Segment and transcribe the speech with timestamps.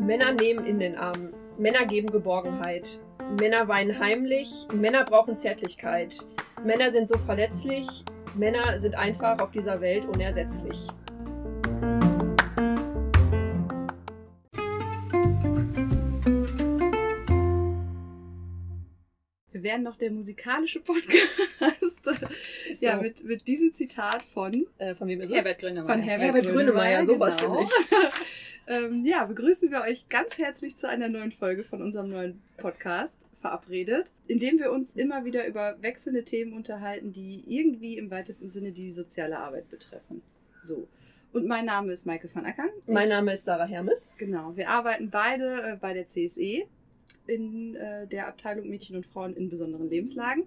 [0.00, 1.32] Männer nehmen in den Arm.
[1.56, 3.00] Männer geben Geborgenheit.
[3.38, 4.66] Männer weinen heimlich.
[4.72, 6.26] Männer brauchen Zärtlichkeit.
[6.64, 8.04] Männer sind so verletzlich.
[8.34, 10.88] Männer sind einfach auf dieser Welt unersetzlich.
[19.52, 21.79] Wir werden noch der musikalische Podcast.
[22.74, 22.86] So.
[22.86, 25.32] Ja, mit, mit diesem Zitat von, Äh, von wem ist?
[25.32, 25.94] Herbert Grönemeyer.
[25.94, 27.66] von Herbert, Herbert Grönemeyer, sowas genau.
[27.66, 27.70] finde
[28.68, 33.18] ähm, ja, begrüßen wir euch ganz herzlich zu einer neuen Folge von unserem neuen Podcast
[33.40, 38.48] verabredet, in dem wir uns immer wieder über wechselnde Themen unterhalten, die irgendwie im weitesten
[38.48, 40.22] Sinne die soziale Arbeit betreffen.
[40.62, 40.86] So.
[41.32, 42.70] Und mein Name ist Maike van Ackern.
[42.86, 44.12] Mein Name ist Sarah Hermes.
[44.18, 46.64] Genau, wir arbeiten beide äh, bei der CSE
[47.26, 50.44] in äh, der Abteilung Mädchen und Frauen in besonderen Lebenslagen.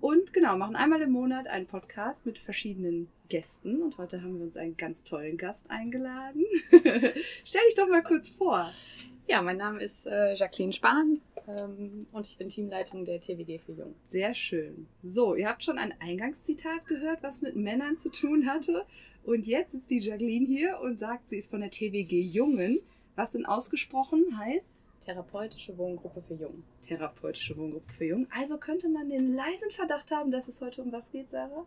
[0.00, 3.82] Und genau, machen einmal im Monat einen Podcast mit verschiedenen Gästen.
[3.82, 6.44] Und heute haben wir uns einen ganz tollen Gast eingeladen.
[6.70, 8.70] Stell dich doch mal kurz vor.
[9.28, 13.72] Ja, mein Name ist äh, Jacqueline Spahn ähm, und ich bin Teamleitung der TWG für
[13.72, 13.94] Jung.
[14.04, 14.86] Sehr schön.
[15.02, 18.84] So, ihr habt schon ein Eingangszitat gehört, was mit Männern zu tun hatte.
[19.24, 22.78] Und jetzt ist die Jacqueline hier und sagt, sie ist von der TWG Jungen,
[23.16, 24.72] was denn ausgesprochen heißt
[25.06, 26.64] Therapeutische Wohngruppe für Jung.
[26.82, 28.26] therapeutische Wohngruppe für Jung.
[28.30, 31.64] Also könnte man den leisen Verdacht haben, dass es heute um was geht, Sarah?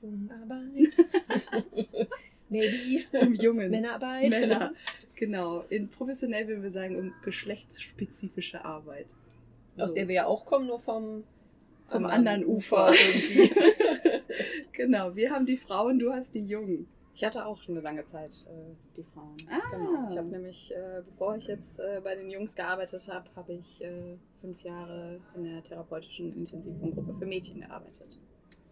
[0.00, 0.96] Jungarbeit.
[2.48, 3.04] Maybe.
[3.12, 3.70] Um Jungen.
[3.70, 4.30] Männerarbeit.
[4.30, 4.72] Männer.
[5.16, 5.64] Genau.
[5.68, 9.06] In professionell würden wir sagen, um geschlechtsspezifische Arbeit.
[9.76, 9.94] Aus So.
[9.94, 11.24] der wir ja auch kommen, nur vom,
[11.88, 12.90] Vom anderen Ufer.
[12.92, 13.52] irgendwie.
[14.72, 16.88] Genau, wir haben die Frauen, du hast die Jungen.
[17.14, 19.36] Ich hatte auch schon eine lange Zeit äh, die Frauen.
[19.50, 19.60] Ah.
[19.70, 20.10] Genau.
[20.10, 23.82] Ich habe nämlich, äh, bevor ich jetzt äh, bei den Jungs gearbeitet habe, habe ich
[23.84, 28.18] äh, fünf Jahre in der therapeutischen Intensivwohngruppe für Mädchen gearbeitet.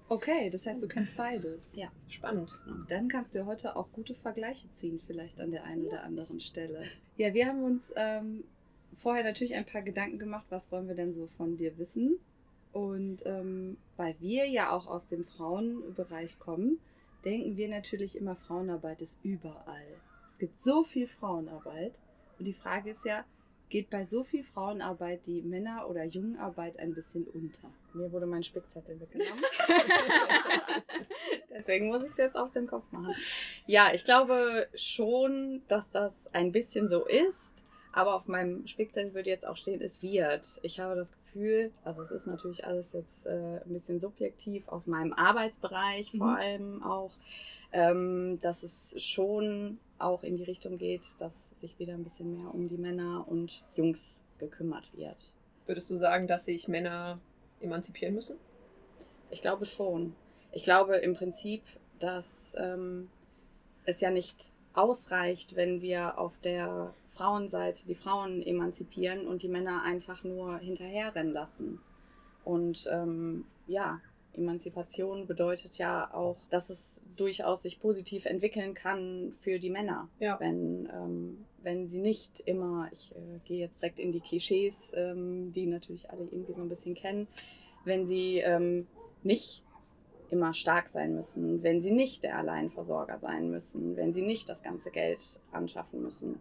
[0.08, 1.72] Okay, das heißt, du kennst beides.
[1.76, 1.88] Ja.
[2.08, 2.58] Spannend.
[2.66, 6.40] Und dann kannst du heute auch gute Vergleiche ziehen, vielleicht an der einen oder anderen
[6.40, 6.82] Stelle.
[7.16, 8.42] Ja, wir haben uns ähm,
[8.96, 12.18] vorher natürlich ein paar Gedanken gemacht, was wollen wir denn so von dir wissen?
[12.72, 16.80] Und ähm, weil wir ja auch aus dem Frauenbereich kommen,
[17.24, 19.86] denken wir natürlich immer, Frauenarbeit ist überall.
[20.26, 21.92] Es gibt so viel Frauenarbeit.
[22.38, 23.24] Und die Frage ist ja,
[23.68, 27.70] geht bei so viel Frauenarbeit die Männer- oder Jungenarbeit ein bisschen unter?
[27.94, 29.44] Mir wurde mein Spickzettel weggenommen.
[31.50, 33.14] Deswegen muss ich es jetzt auf den Kopf machen.
[33.66, 37.62] Ja, ich glaube schon, dass das ein bisschen so ist.
[37.92, 40.60] Aber auf meinem Spickzettel würde jetzt auch stehen, es wird.
[40.62, 44.86] Ich habe das Gefühl, also es ist natürlich alles jetzt äh, ein bisschen subjektiv aus
[44.86, 46.34] meinem Arbeitsbereich vor Mhm.
[46.36, 47.10] allem auch,
[47.72, 52.54] ähm, dass es schon auch in die Richtung geht, dass sich wieder ein bisschen mehr
[52.54, 55.32] um die Männer und Jungs gekümmert wird.
[55.66, 57.18] Würdest du sagen, dass sich Männer
[57.60, 58.36] emanzipieren müssen?
[59.30, 60.14] Ich glaube schon.
[60.52, 61.62] Ich glaube im Prinzip,
[61.98, 63.10] dass ähm,
[63.84, 69.82] es ja nicht ausreicht, wenn wir auf der Frauenseite die Frauen emanzipieren und die Männer
[69.82, 71.80] einfach nur hinterherrennen lassen.
[72.44, 74.00] Und ähm, ja,
[74.32, 80.08] Emanzipation bedeutet ja auch, dass es durchaus sich positiv entwickeln kann für die Männer.
[80.20, 80.38] Ja.
[80.38, 85.52] Wenn, ähm, wenn sie nicht immer, ich äh, gehe jetzt direkt in die Klischees, ähm,
[85.52, 87.26] die natürlich alle irgendwie so ein bisschen kennen,
[87.84, 88.86] wenn sie ähm,
[89.22, 89.64] nicht
[90.30, 94.62] immer stark sein müssen, wenn sie nicht der Alleinversorger sein müssen, wenn sie nicht das
[94.62, 96.38] ganze Geld anschaffen müssen.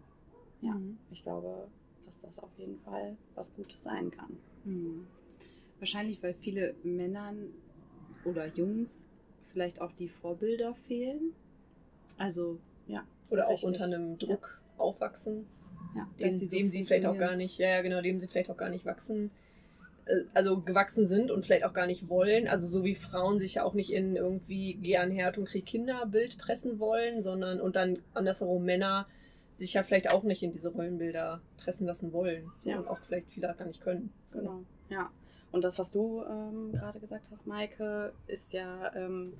[0.60, 0.98] Ja, Mhm.
[1.10, 1.68] ich glaube,
[2.06, 4.36] dass das auf jeden Fall was Gutes sein kann.
[4.64, 5.06] Hm.
[5.78, 7.48] Wahrscheinlich, weil viele Männern
[8.24, 9.06] oder Jungs
[9.52, 11.32] vielleicht auch die Vorbilder fehlen.
[12.18, 13.04] Also, Ja.
[13.30, 13.68] Oder auch richtig.
[13.68, 15.46] unter einem Druck aufwachsen,
[15.96, 16.08] Ja.
[16.18, 18.26] dem, Dass die so dem sie vielleicht auch gar nicht, ja, ja, genau, dem sie
[18.26, 19.30] vielleicht auch gar nicht wachsen,
[20.34, 22.48] also gewachsen sind und vielleicht auch gar nicht wollen.
[22.48, 25.66] Also so wie Frauen sich ja auch nicht in irgendwie geh an Herd und krieg
[25.66, 29.06] Kinder Bild pressen wollen, sondern und dann andersherum Männer
[29.54, 32.50] sich ja vielleicht auch nicht in diese Rollenbilder pressen lassen wollen.
[32.64, 32.78] So, Ja.
[32.78, 34.12] Und auch vielleicht viele gar nicht können.
[34.26, 34.38] So.
[34.38, 35.10] Genau, ja.
[35.52, 39.34] Und das, was du ähm, gerade gesagt hast, Maike, ist ja, ähm,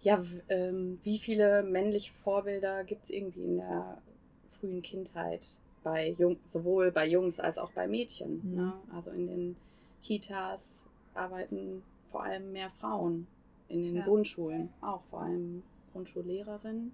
[0.00, 3.98] ja, ähm, wie viele männliche Vorbilder gibt es irgendwie in der
[4.46, 8.40] frühen Kindheit bei Jung, sowohl bei Jungs als auch bei Mädchen.
[8.44, 8.56] Mhm.
[8.56, 8.72] Ne?
[8.94, 9.56] Also in den
[10.02, 10.84] Kitas
[11.14, 13.26] arbeiten vor allem mehr Frauen,
[13.68, 14.04] in den Ja.
[14.04, 16.92] Grundschulen auch vor allem Grundschullehrerinnen.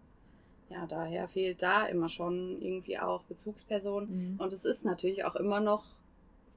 [0.71, 4.33] Ja, daher fehlt da immer schon irgendwie auch Bezugspersonen.
[4.35, 4.41] Mhm.
[4.41, 5.85] Und es ist natürlich auch immer noch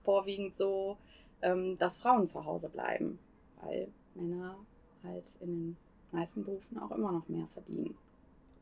[0.04, 0.98] vorwiegend so,
[1.42, 3.20] ähm, dass Frauen zu Hause bleiben,
[3.62, 4.56] weil Männer
[5.04, 5.78] halt in den
[6.12, 7.96] meisten Berufen auch immer noch mehr verdienen.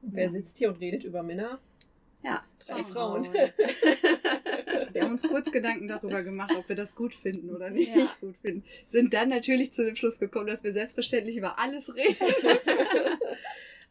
[0.02, 0.30] Und Wer Ja.
[0.32, 1.60] sitzt hier und redet über Männer?
[2.24, 3.24] Ja, Drei Frauen.
[4.92, 8.08] wir haben uns kurz Gedanken darüber gemacht, ob wir das gut finden oder nicht Ja.
[8.22, 8.64] gut finden.
[8.88, 12.16] Sind dann natürlich zu dem Schluss gekommen, dass wir selbstverständlich über alles reden.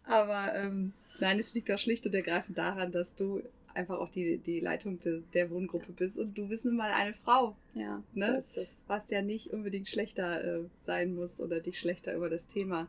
[0.04, 3.42] Aber ähm, nein, es liegt auch schlicht und ergreifend daran, dass du
[3.74, 7.14] einfach auch die, die Leitung de, der Wohngruppe bist und du bist nun mal eine
[7.14, 8.26] Frau, Ja, Ne?
[8.26, 8.68] so ist es.
[8.86, 12.86] was ja nicht unbedingt schlechter äh, sein muss oder dich schlechter über das Thema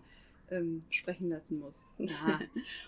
[0.51, 1.88] ähm, sprechen lassen muss.
[1.97, 2.39] Ja.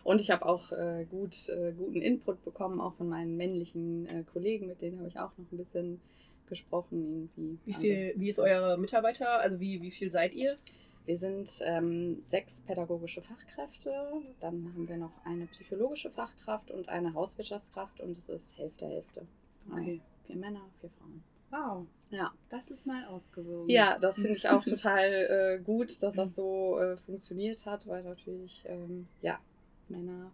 [0.04, 4.24] Und ich habe auch äh, gut, äh, guten Input bekommen, auch von meinen männlichen äh,
[4.32, 6.00] Kollegen, mit denen habe ich auch noch ein bisschen
[6.48, 7.60] gesprochen irgendwie.
[7.66, 9.40] Wie Also, viel, wie ist eure Mitarbeiter?
[9.40, 10.58] Also wie, wie viel seid ihr?
[11.08, 13.90] wir sind ähm, sechs pädagogische Fachkräfte,
[14.42, 19.26] dann haben wir noch eine psychologische Fachkraft und eine Hauswirtschaftskraft und es ist Hälfte, Hälfte.
[19.72, 20.02] Okay.
[20.26, 21.24] Vier Männer, vier Frauen.
[21.50, 22.34] Wow, Ja.
[22.50, 23.70] das ist mal ausgewogen.
[23.70, 25.12] Ja, das finde ich auch total
[25.60, 29.40] äh, gut, dass das so äh, funktioniert hat, weil natürlich, ähm, ja,
[29.90, 30.32] Männer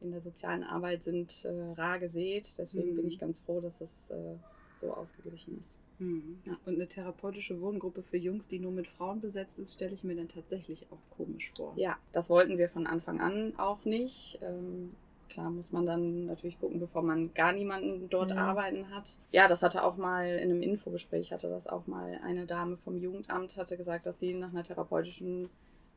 [0.00, 2.48] in der sozialen Arbeit sind äh, rar gesät.
[2.58, 2.96] Deswegen Mhm.
[2.96, 4.36] bin ich ganz froh, dass es äh,
[4.80, 6.00] so ausgeglichen ist.
[6.00, 6.38] Mhm.
[6.44, 6.52] Ja.
[6.66, 10.14] Und eine therapeutische Wohngruppe für Jungs, die nur mit Frauen besetzt ist, stelle ich mir
[10.14, 11.72] dann tatsächlich auch komisch vor.
[11.76, 14.38] Ja, das wollten wir von Anfang an auch nicht.
[14.42, 14.94] Ähm,
[15.28, 18.38] klar muss man dann natürlich gucken, bevor man gar niemanden dort Mhm.
[18.38, 19.18] arbeiten hat.
[19.32, 22.96] Ja, das hatte auch mal in einem Infogespräch, hatte das auch mal eine Dame vom
[22.96, 25.48] Jugendamt, hatte gesagt, dass sie nach einer therapeutischen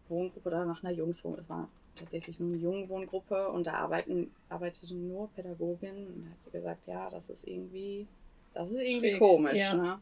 [0.10, 5.08] Wohngruppe oder nach einer Jungswohngruppe, es war tatsächlich nur eine Jungwohngruppe und da arbeiten, arbeiteten
[5.08, 6.08] nur Pädagoginnen.
[6.08, 8.08] Und da hat sie gesagt, ja, das ist irgendwie,
[8.54, 9.58] das ist irgendwie Schräg, komisch.
[9.58, 9.74] ja.
[9.74, 10.00] Ne?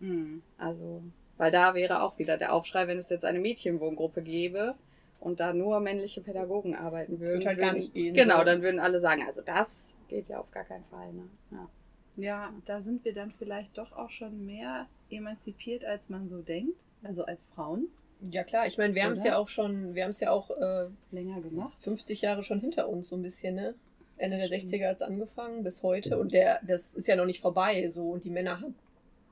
[0.00, 0.42] Mhm.
[0.58, 1.02] Also,
[1.38, 4.74] weil da wäre auch wieder der Aufschrei, wenn es jetzt eine Mädchenwohngruppe gäbe
[5.20, 7.34] und da nur männliche Pädagogen arbeiten Das würden.
[7.38, 8.44] wird halt gar nicht gehen, Genau, so.
[8.44, 11.12] dann würden alle sagen, also das geht ja auf gar keinen Fall.
[11.12, 11.28] Ne?
[11.52, 11.68] Ja.
[12.16, 16.80] Ja, da sind wir dann vielleicht doch auch schon mehr emanzipiert, als man so denkt.
[17.04, 17.86] Also als Frauen
[18.28, 20.50] Ja klar, ich meine, wir haben es ja auch schon, wir haben es ja auch
[20.50, 21.72] äh, länger gemacht.
[21.80, 23.74] 50 Jahre schon hinter uns so ein bisschen, ne?
[24.18, 24.64] Ende der Stimmt.
[24.72, 28.10] 60er hat es angefangen bis heute und der, das ist ja noch nicht vorbei so
[28.10, 28.74] und die Männer haben,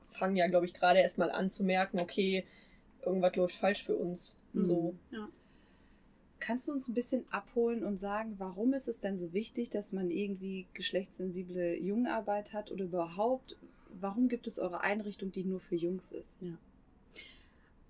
[0.05, 2.43] fangen ja, glaube ich, gerade erst mal an zu merken, okay,
[3.05, 4.35] irgendwas läuft falsch für uns.
[4.53, 4.67] Mhm.
[4.67, 4.95] So.
[6.39, 9.91] Kannst du uns ein bisschen abholen und sagen, warum ist es denn so wichtig, dass
[9.91, 13.57] man irgendwie geschlechtssensible Jungarbeit hat oder überhaupt,
[13.99, 16.39] warum gibt es eure Einrichtung, die nur für Jungs ist?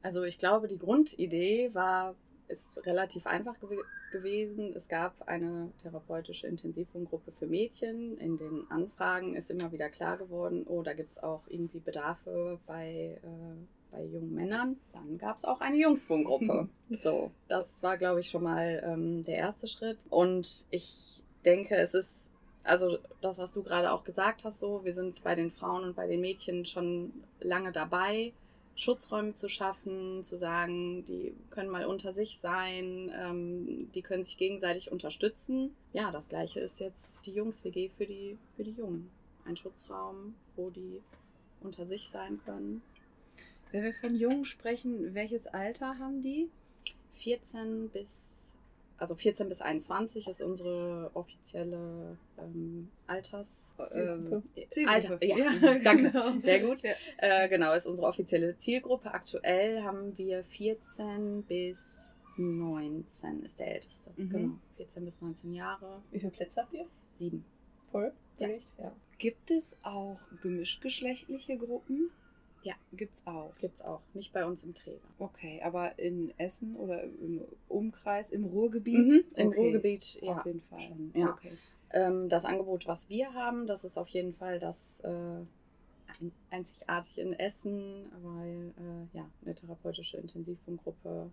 [0.01, 2.15] Also ich glaube, die Grundidee war,
[2.47, 4.73] ist relativ einfach gew gewesen.
[4.75, 8.17] Es gab eine therapeutische Intensivwohngruppe für Mädchen.
[8.17, 12.59] In den Anfragen ist immer wieder klar geworden, oh, da gibt es auch irgendwie Bedarfe
[12.65, 14.77] bei, äh, bei jungen Männern.
[14.93, 16.69] Dann gab es auch eine Jungswohngruppe.
[16.99, 19.99] so, das war, glaube ich, schon mal ähm, der erste Schritt.
[20.09, 22.29] Und ich denke, es ist
[22.63, 25.95] also das, was du gerade auch gesagt hast, so, wir sind bei den Frauen und
[25.95, 28.33] bei den Mädchen schon lange dabei,
[28.75, 34.37] Schutzräume zu schaffen, zu sagen, die können mal unter sich sein, ähm, die können sich
[34.37, 35.75] gegenseitig unterstützen.
[35.91, 39.09] Ja, das gleiche ist jetzt die Jungs-WG für die, für die Jungen.
[39.45, 41.01] Ein Schutzraum, wo die
[41.61, 42.81] unter sich sein können.
[43.71, 46.49] Wenn wir von Jungen sprechen, welches Alter haben die?
[47.15, 48.51] 14 bis,
[48.97, 53.73] also 14 bis 21 ist unsere offizielle ähm, Alters...
[53.89, 54.43] Zielgruppe.
[54.65, 56.11] Ähm, Alter, ja, danke.
[56.41, 56.83] Sehr gut.
[57.17, 59.11] Äh, genau, ist unsere offizielle Zielgruppe.
[59.13, 64.11] Aktuell haben wir 14 bis 19 ist der älteste.
[64.15, 64.29] Mhm.
[64.29, 66.01] Genau, 14 bis 19 Jahre.
[66.11, 66.85] Wie viele Plätze habt ihr?
[67.13, 67.43] Sieben.
[67.91, 68.13] Voll?
[68.37, 68.47] Ja.
[68.77, 68.95] Ja.
[69.17, 72.09] Gibt es auch gemischtgeschlechtliche Gruppen?
[72.63, 72.75] Ja.
[72.93, 73.55] Gibt's auch.
[73.59, 74.01] Gibt's auch.
[74.13, 74.99] Nicht bei uns im Träger.
[75.17, 78.97] Okay, aber in Essen oder im Umkreis, im Ruhrgebiet?
[79.07, 80.37] Mhm, Im Okay, Ruhrgebiet, ja.
[80.39, 80.79] Auf jeden Fall.
[80.81, 81.29] schon, ja.
[81.31, 81.51] Okay.
[81.91, 87.17] Ähm, das Angebot, was wir haben, das ist auf jeden Fall das äh, ein- einzigartig
[87.17, 91.31] in Essen, weil äh, ja, eine therapeutische Intensivwohngruppe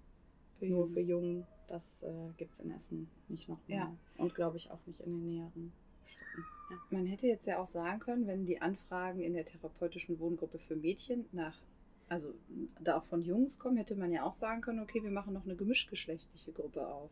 [0.58, 0.92] Für nur Jungen.
[0.94, 3.76] für Jungen, das äh, gibt es in Essen nicht nochmal.
[3.78, 3.96] Ja.
[4.16, 5.72] Und glaube ich auch nicht in den näheren.
[6.70, 6.76] Ja.
[6.90, 10.76] Man hätte jetzt ja auch sagen können, wenn die Anfragen in der therapeutischen Wohngruppe für
[10.76, 11.56] Mädchen nach,
[12.08, 12.34] also
[12.80, 15.44] da auch von Jungs kommen, hätte man ja auch sagen können, okay, wir machen noch
[15.44, 17.10] eine gemischtgeschlechtliche Gruppe auf.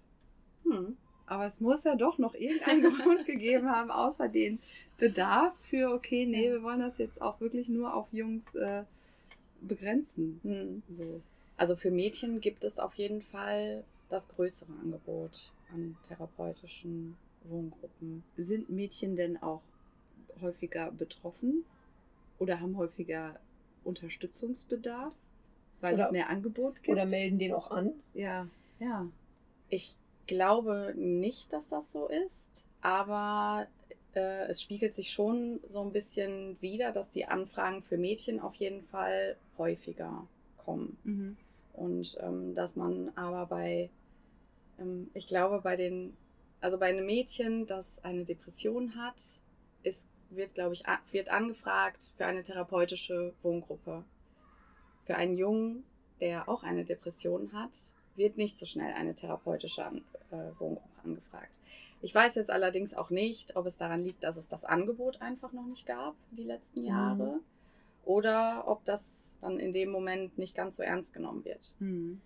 [0.65, 0.97] Hm.
[1.27, 4.59] Aber es muss ja doch noch irgendeinen Grund gegeben haben, außer den
[4.99, 8.85] Bedarf für, okay, nee, wir wollen das jetzt auch wirklich nur auf Jungs äh,
[9.61, 10.41] begrenzen.
[10.43, 10.83] Hm.
[10.89, 11.23] So.
[11.57, 18.25] Also für Mädchen gibt es auf jeden Fall das größere Angebot an therapeutischen Wohngruppen.
[18.37, 19.63] Sind Mädchen denn auch
[20.41, 21.65] häufiger betroffen
[22.39, 23.39] oder haben häufiger
[23.85, 25.13] Unterstützungsbedarf,
[25.81, 26.89] weil Oder- es mehr Angebot gibt?
[26.89, 27.93] Oder melden den auch an?
[28.15, 28.47] ja,
[28.79, 29.07] ja.
[29.69, 29.97] Ich
[30.27, 33.67] glaube nicht, dass das so ist, aber
[34.15, 38.55] äh, es spiegelt sich schon so ein bisschen wider, dass die Anfragen für Mädchen auf
[38.55, 40.27] jeden Fall häufiger
[40.65, 40.97] kommen.
[41.05, 41.37] Mhm.
[41.75, 43.91] Und ähm, dass man aber bei,
[44.79, 46.17] ähm, ich glaube, bei den,
[46.65, 49.21] also bei einem Mädchen, das eine Depression hat,
[49.83, 54.03] ist, wird, glaube ich, wird angefragt für eine therapeutische Wohngruppe.
[55.05, 55.85] Für einen Jungen,
[56.21, 57.77] der auch eine Depression hat,
[58.17, 61.19] wird nicht so schnell eine therapeutische äh, Wohngruppe
[62.01, 65.53] Ich weiß jetzt allerdings auch nicht, ob es daran liegt, dass es das Angebot einfach
[65.53, 66.87] noch nicht gab, die letzten Mhm.
[66.87, 67.41] Jahre,
[68.07, 71.75] oder ob das dann in dem Moment nicht ganz so ernst genommen wird.
[71.79, 72.23] Hm.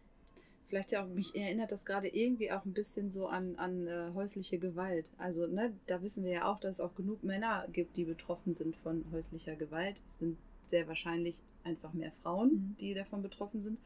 [0.69, 4.11] Vielleicht ja auch, mich erinnert das gerade irgendwie auch ein bisschen so an, an äh,
[4.15, 5.07] häusliche Gewalt.
[5.17, 8.53] Also, ne, da wissen wir ja auch, dass es auch genug Männer gibt, die betroffen
[8.53, 9.97] sind von häuslicher Gewalt.
[10.07, 12.77] Es sind sehr wahrscheinlich einfach mehr Frauen, Mhm.
[12.81, 13.79] die davon betroffen sind.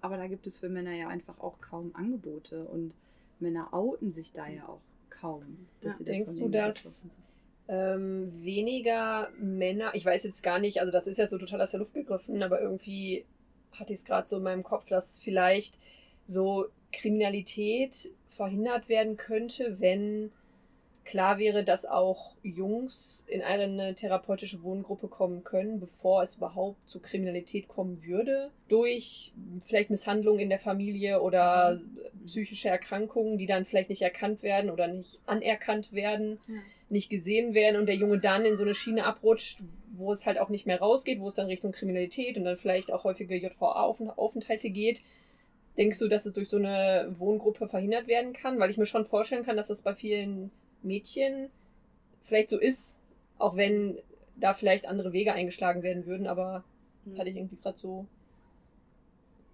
[0.00, 2.94] Aber da gibt es für Männer ja einfach auch kaum Angebote und
[3.38, 4.80] Männer outen sich da ja auch
[5.10, 5.66] kaum.
[5.82, 7.04] Ja, sie denkst du, dass-
[7.68, 11.70] ähm, weniger Männer, ich weiß jetzt gar nicht, also das ist jetzt so total aus
[11.70, 13.24] der Luft gegriffen, aber irgendwie
[13.72, 15.78] hatte ich es gerade so in meinem Kopf, dass vielleicht
[16.26, 20.32] so Kriminalität verhindert werden könnte, wenn
[21.04, 27.00] klar wäre, dass auch Jungs in eine therapeutische Wohngruppe kommen können, bevor es überhaupt zu
[27.00, 31.80] Kriminalität kommen würde, durch vielleicht Misshandlungen in der Familie oder
[32.26, 36.38] psychische Erkrankungen, die dann vielleicht nicht erkannt werden oder nicht anerkannt werden
[36.90, 39.60] nicht gesehen werden und der Junge dann in so eine Schiene abrutscht,
[39.92, 42.92] wo es halt auch nicht mehr rausgeht, wo es dann Richtung Kriminalität und dann vielleicht
[42.92, 45.02] auch häufige JVA-Aufenthalte geht.
[45.76, 48.58] Denkst du, dass es durch so eine Wohngruppe verhindert werden kann?
[48.58, 50.50] Weil ich mir schon vorstellen kann, dass das bei vielen
[50.82, 51.50] Mädchen
[52.22, 52.98] vielleicht so ist,
[53.38, 53.98] auch wenn
[54.36, 56.64] da vielleicht andere Wege eingeschlagen werden würden, aber
[57.16, 58.06] hatte ich irgendwie gerade so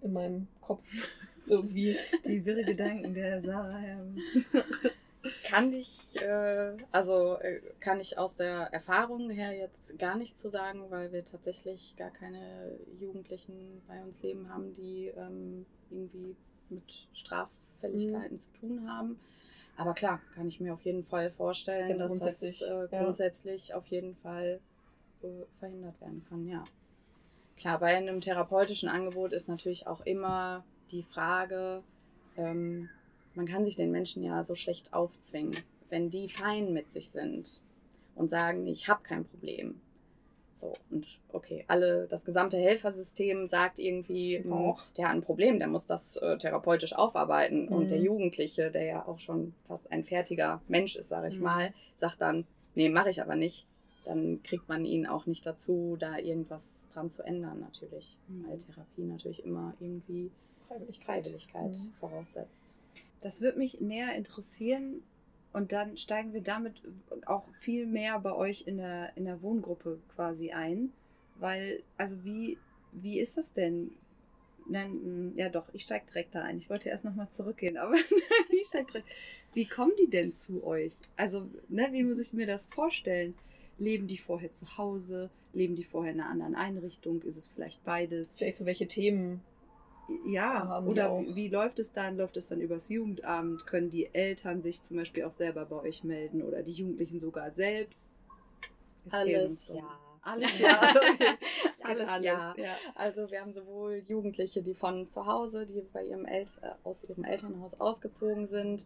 [0.01, 0.83] in meinem Kopf
[1.47, 1.97] irgendwie.
[2.25, 3.81] Die wirre Gedanken der Sarah.
[5.43, 5.49] Ja.
[5.49, 10.49] Kann ich, äh, also äh, kann ich aus der Erfahrung her jetzt gar nicht zu
[10.49, 16.35] sagen, weil wir tatsächlich gar keine Jugendlichen bei uns leben haben, die ähm, irgendwie
[16.69, 19.19] mit Straffälligkeiten zu tun haben.
[19.77, 23.03] Aber klar, kann ich mir auf jeden Fall vorstellen, Also dass grundsätzlich, das äh, ja.
[23.03, 24.59] grundsätzlich auf jeden Fall
[25.21, 25.27] äh,
[25.59, 26.63] verhindert werden kann, ja.
[27.57, 31.83] Klar, bei einem therapeutischen Angebot ist natürlich auch immer die Frage,
[32.35, 32.89] ähm,
[33.37, 35.55] man kann sich den Menschen ja so schlecht aufzwingen.
[35.89, 37.61] Wenn die fein mit sich sind
[38.15, 39.79] und sagen, ich habe kein Problem.
[40.55, 44.81] So, und okay, alle, das gesamte Helfersystem sagt irgendwie, mh, Auch.
[44.97, 47.67] der hat ein Problem, der muss das äh, therapeutisch aufarbeiten.
[47.67, 47.89] Und Mhm.
[47.89, 51.43] der Jugendliche, der ja auch schon fast ein fertiger Mensch ist, sage ich Mhm.
[51.43, 53.67] mal, sagt dann, nee, mache ich aber nicht.
[54.03, 58.17] Dann kriegt man ihn auch nicht dazu, da irgendwas dran zu ändern, natürlich.
[58.27, 58.45] Mhm.
[58.49, 60.31] Weil Therapie natürlich immer irgendwie
[60.67, 61.23] Freiwilligkeit.
[61.27, 61.93] Freiwilligkeit Mhm.
[61.99, 62.73] voraussetzt.
[63.21, 65.01] Das würde mich näher interessieren
[65.53, 66.81] und dann steigen wir damit
[67.25, 70.91] auch viel mehr bei euch in der, in der Wohngruppe quasi ein.
[71.39, 72.57] Weil, also wie,
[72.91, 73.91] wie ist das denn?
[74.69, 76.57] Nein, mm, ja doch, ich steige direkt da ein.
[76.57, 77.95] Ich wollte erst nochmal zurückgehen, aber
[78.49, 79.07] ich steig direkt.
[79.53, 80.91] Wie kommen die denn zu euch?
[81.15, 83.33] Also, ne, wie muss ich mir das vorstellen?
[83.79, 85.29] Leben die vorher zu Hause?
[85.53, 87.21] Leben die vorher in einer anderen Einrichtung?
[87.23, 88.33] Ist es vielleicht beides?
[88.37, 89.41] Vielleicht so welche Themen.
[90.25, 91.23] Ja, haben oder auch.
[91.27, 92.17] wie, läuft es dann?
[92.17, 93.65] Läuft es dann übers Jugendamt?
[93.65, 97.51] Können die Eltern sich zum Beispiel auch selber bei euch melden oder die Jugendlichen sogar
[97.51, 98.13] selbst?
[99.05, 99.99] Erzähl Alles ja.
[100.21, 100.79] Alles ja.
[100.89, 101.37] Okay.
[101.69, 102.55] Es geht Alles ja.
[102.57, 102.75] ja.
[102.95, 107.03] Also wir haben sowohl Jugendliche, die von zu Hause, die bei ihrem El äh, aus
[107.05, 108.85] ihrem Elternhaus ausgezogen sind.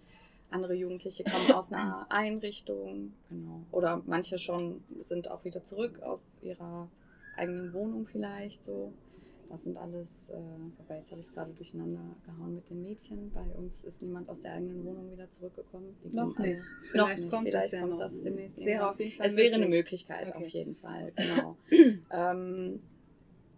[0.51, 3.63] Andere Jugendliche kommen aus einer Einrichtung, genau.
[3.71, 6.89] Oder manche schon sind auch wieder zurück aus ihrer
[7.37, 8.93] eigenen Wohnung vielleicht so.
[9.51, 10.33] Das sind alles, äh,
[10.77, 13.31] wobei jetzt habe ich es gerade durcheinander gehauen mit den Mädchen.
[13.33, 15.93] Bei uns ist niemand aus der eigenen Wohnung wieder zurückgekommen.
[16.03, 16.59] Die Noch nicht.
[16.59, 17.29] Noch Vielleicht nicht.
[17.31, 17.99] kommt Vielleicht das ja kommt noch.
[17.99, 19.77] das demnächst Es wäre auf jeden Fall Es wäre eine möglich.
[19.79, 20.43] Möglichkeit, Okay.
[20.45, 21.57] auf jeden Fall, genau.
[22.11, 22.79] ähm,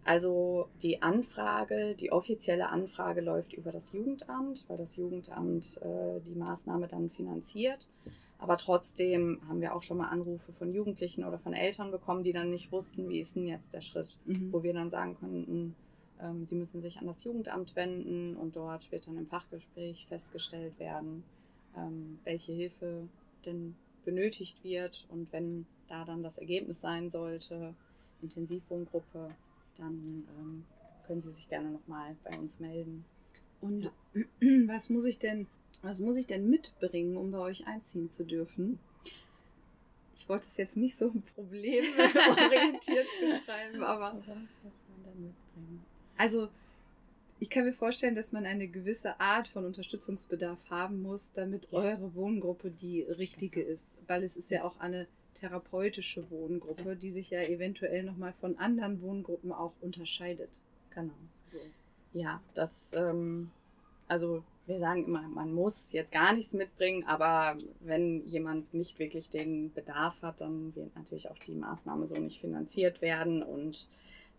[0.04, 6.34] also die Anfrage, die offizielle Anfrage läuft über das Jugendamt, weil das Jugendamt äh, die
[6.34, 7.88] Maßnahme dann finanziert.
[8.38, 12.32] Aber trotzdem haben wir auch schon mal Anrufe von Jugendlichen oder von Eltern bekommen, die
[12.32, 14.52] dann nicht wussten, wie ist denn jetzt der Schritt, Mhm.
[14.52, 15.74] wo wir dann sagen konnten,
[16.20, 20.78] ähm, sie müssen sich an das Jugendamt wenden und dort wird dann im Fachgespräch festgestellt
[20.78, 21.24] werden,
[21.76, 23.08] ähm, welche Hilfe
[23.46, 27.74] denn benötigt wird und wenn da dann das Ergebnis sein sollte,
[28.22, 29.30] Intensivwohngruppe,
[29.76, 30.64] dann ähm,
[31.06, 33.04] können Sie sich gerne nochmal bei uns melden.
[33.60, 33.90] Und
[34.66, 35.46] was muss ich denn,
[35.84, 38.78] was muss ich denn mitbringen, um bei euch einziehen zu dürfen?
[40.16, 45.84] Ich wollte es jetzt nicht so problemorientiert beschreiben, aber Was muss man denn mitbringen?
[46.16, 46.48] Also,
[47.40, 51.78] ich kann mir vorstellen, dass man eine gewisse Art von Unterstützungsbedarf haben muss, damit Ja.
[51.80, 53.98] eure Wohngruppe die richtige ist.
[54.06, 59.02] Weil es ist ja auch eine therapeutische Wohngruppe, die sich ja eventuell nochmal von anderen
[59.02, 60.62] Wohngruppen auch unterscheidet.
[60.94, 61.12] Genau.
[61.44, 61.58] So.
[62.12, 63.50] Ja, das, ähm,
[64.06, 69.28] also wir sagen immer, man muss jetzt gar nichts mitbringen, aber wenn jemand nicht wirklich
[69.28, 73.88] den Bedarf hat, dann wird natürlich auch die Maßnahme so nicht finanziert werden und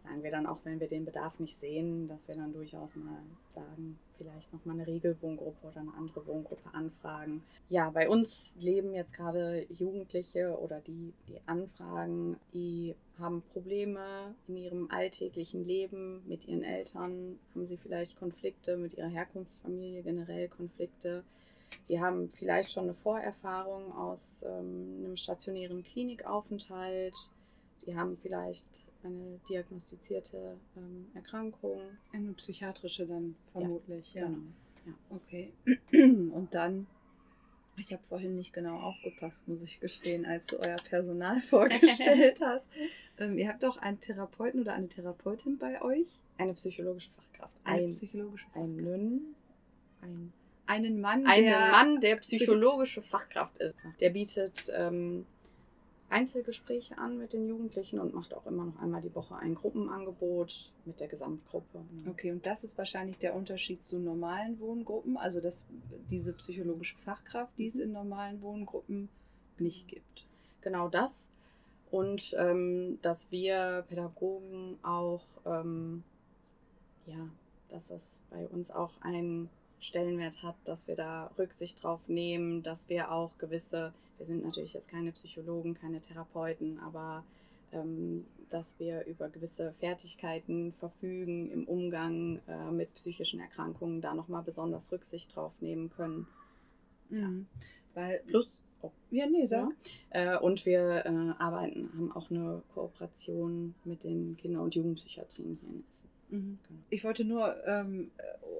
[0.06, 3.24] sagen wir dann auch, wenn wir den Bedarf nicht sehen, dass wir dann durchaus mal
[3.54, 7.44] sagen, vielleicht nochmal eine Regelwohngruppe oder eine andere Wohngruppe anfragen.
[7.70, 14.58] Ja, bei uns leben jetzt gerade Jugendliche oder die, die anfragen, die haben Probleme in
[14.58, 21.24] ihrem alltäglichen Leben mit ihren Eltern, haben sie vielleicht Konflikte mit ihrer Herkunftsfamilie, generell Konflikte.
[21.90, 27.16] Die haben vielleicht schon eine Vorerfahrung aus ähm, einem stationären Klinikaufenthalt.
[27.86, 28.66] Die haben vielleicht
[29.04, 31.80] eine diagnostizierte ähm, Erkrankung.
[32.12, 34.26] Eine psychiatrische dann vermutlich, ja.
[34.26, 34.40] Genau.
[34.86, 34.94] Ja.
[35.10, 35.54] Okay.
[35.92, 36.88] Und dann,
[37.78, 42.68] ich habe vorhin nicht genau aufgepasst, muss ich gestehen, als du euer Personal vorgestellt hast.
[43.18, 46.22] Ähm, ihr habt doch einen Therapeuten oder eine Therapeutin bei euch?
[46.38, 47.54] Eine psychologische Fachkraft.
[47.64, 49.36] Eine Ein, psychologische ein Nünn,
[50.02, 50.34] ein
[50.68, 53.76] Einen Mann, einen der Mann, der psychologische Fachkraft ist.
[54.00, 55.26] Der bietet ähm,
[56.16, 60.72] Einzelgespräche an mit den Jugendlichen und macht auch immer noch einmal die Woche ein Gruppenangebot
[60.86, 61.84] mit der Gesamtgruppe.
[62.10, 65.66] Okay, und das ist wahrscheinlich der Unterschied zu normalen Wohngruppen, also dass
[66.10, 69.10] diese psychologische Fachkraft, die es in normalen Wohngruppen
[69.60, 70.26] nicht gibt.
[70.62, 71.30] Genau das.
[71.92, 76.04] Und ähm, dass wir Pädagogen auch, ähm,
[77.08, 77.28] ja,
[77.68, 79.50] dass es bei uns auch einen
[79.82, 84.74] Stellenwert hat, dass wir da Rücksicht drauf nehmen, dass wir auch gewisse, wir sind natürlich
[84.74, 87.24] jetzt keine Psychologen, keine Therapeuten, aber
[87.72, 94.44] ähm, dass wir über gewisse Fertigkeiten verfügen im Umgang äh, mit psychischen Erkrankungen, da nochmal
[94.44, 96.28] besonders Rücksicht drauf nehmen können.
[97.10, 97.48] Mhm.
[97.94, 99.70] Weil, Plus, oh, ja, nee, sag.
[100.14, 100.36] ja.
[100.36, 105.70] Äh, und wir äh, arbeiten, haben auch eine Kooperation mit den Kinder- und Jugendpsychiatrien hier
[105.70, 106.15] in Essen.
[106.30, 106.60] Mhm.
[106.68, 106.80] Genau.
[106.90, 108.12] Ich wollte nur ähm,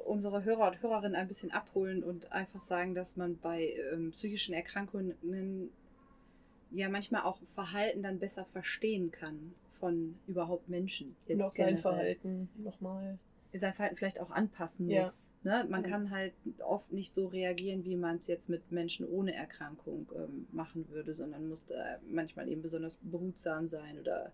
[0.06, 4.54] unsere Hörer und Hörerinnen ein bisschen abholen und einfach sagen, dass man bei ähm, psychischen
[4.54, 5.14] Erkrankungen
[6.72, 11.16] ja manchmal auch Verhalten dann besser verstehen kann von überhaupt Menschen.
[11.28, 11.82] Jetzt noch sein generell.
[11.82, 13.18] Verhalten nochmal.
[13.54, 15.04] Sein Verhalten vielleicht auch anpassen Ja.
[15.04, 15.30] muss.
[15.44, 15.66] Ne?
[15.70, 15.86] Man Mhm.
[15.86, 20.48] kann halt oft nicht so reagieren, wie man es jetzt mit Menschen ohne Erkrankung ähm,
[20.52, 24.34] machen würde, sondern muss da manchmal eben besonders behutsam sein oder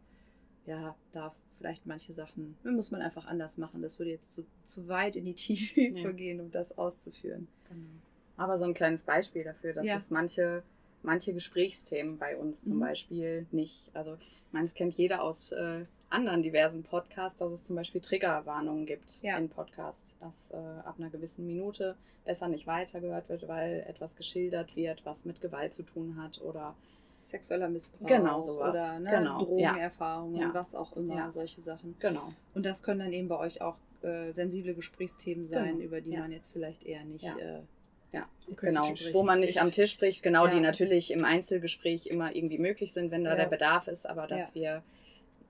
[0.65, 3.83] ja, darf vielleicht manche Sachen, muss man einfach anders machen.
[3.83, 6.11] Das würde jetzt zu, zu weit in die Tiefe Ja.
[6.11, 7.47] gehen, um das auszuführen.
[7.69, 7.89] Genau.
[8.35, 9.97] Aber so ein kleines Beispiel dafür, dass Ja.
[9.97, 10.63] es manche,
[11.03, 12.81] manche Gesprächsthemen bei uns zum Mhm.
[12.81, 17.63] Beispiel nicht, also ich meine, das kennt jeder aus äh, anderen diversen Podcasts, dass es
[17.63, 19.37] zum Beispiel Triggerwarnungen gibt Ja.
[19.37, 21.95] in Podcasts, dass äh, ab einer gewissen Minute
[22.25, 26.75] besser nicht weitergehört wird, weil etwas geschildert wird, was mit Gewalt zu tun hat oder
[27.23, 28.69] Sexueller Missbrauch Genau, sowas.
[28.71, 29.45] oder ne, Genau, ja.
[29.45, 30.53] Drogenerfahrungen, Ja.
[30.53, 31.31] was auch immer, Ja.
[31.31, 31.95] solche Sachen.
[31.99, 32.33] genau.
[32.55, 36.09] Und das können dann eben bei euch auch äh, sensible Gesprächsthemen sein, Genau, über die
[36.11, 36.21] ja.
[36.21, 37.23] man jetzt vielleicht eher nicht.
[37.23, 37.37] Ja.
[37.37, 37.61] Äh,
[38.57, 39.13] Genau, spricht.
[39.13, 40.61] wo man nicht am Tisch spricht, genau, die Ja.
[40.61, 43.35] natürlich im Einzelgespräch immer irgendwie möglich sind, wenn da Ja.
[43.37, 44.53] der Bedarf ist, aber dass Ja.
[44.55, 44.83] wir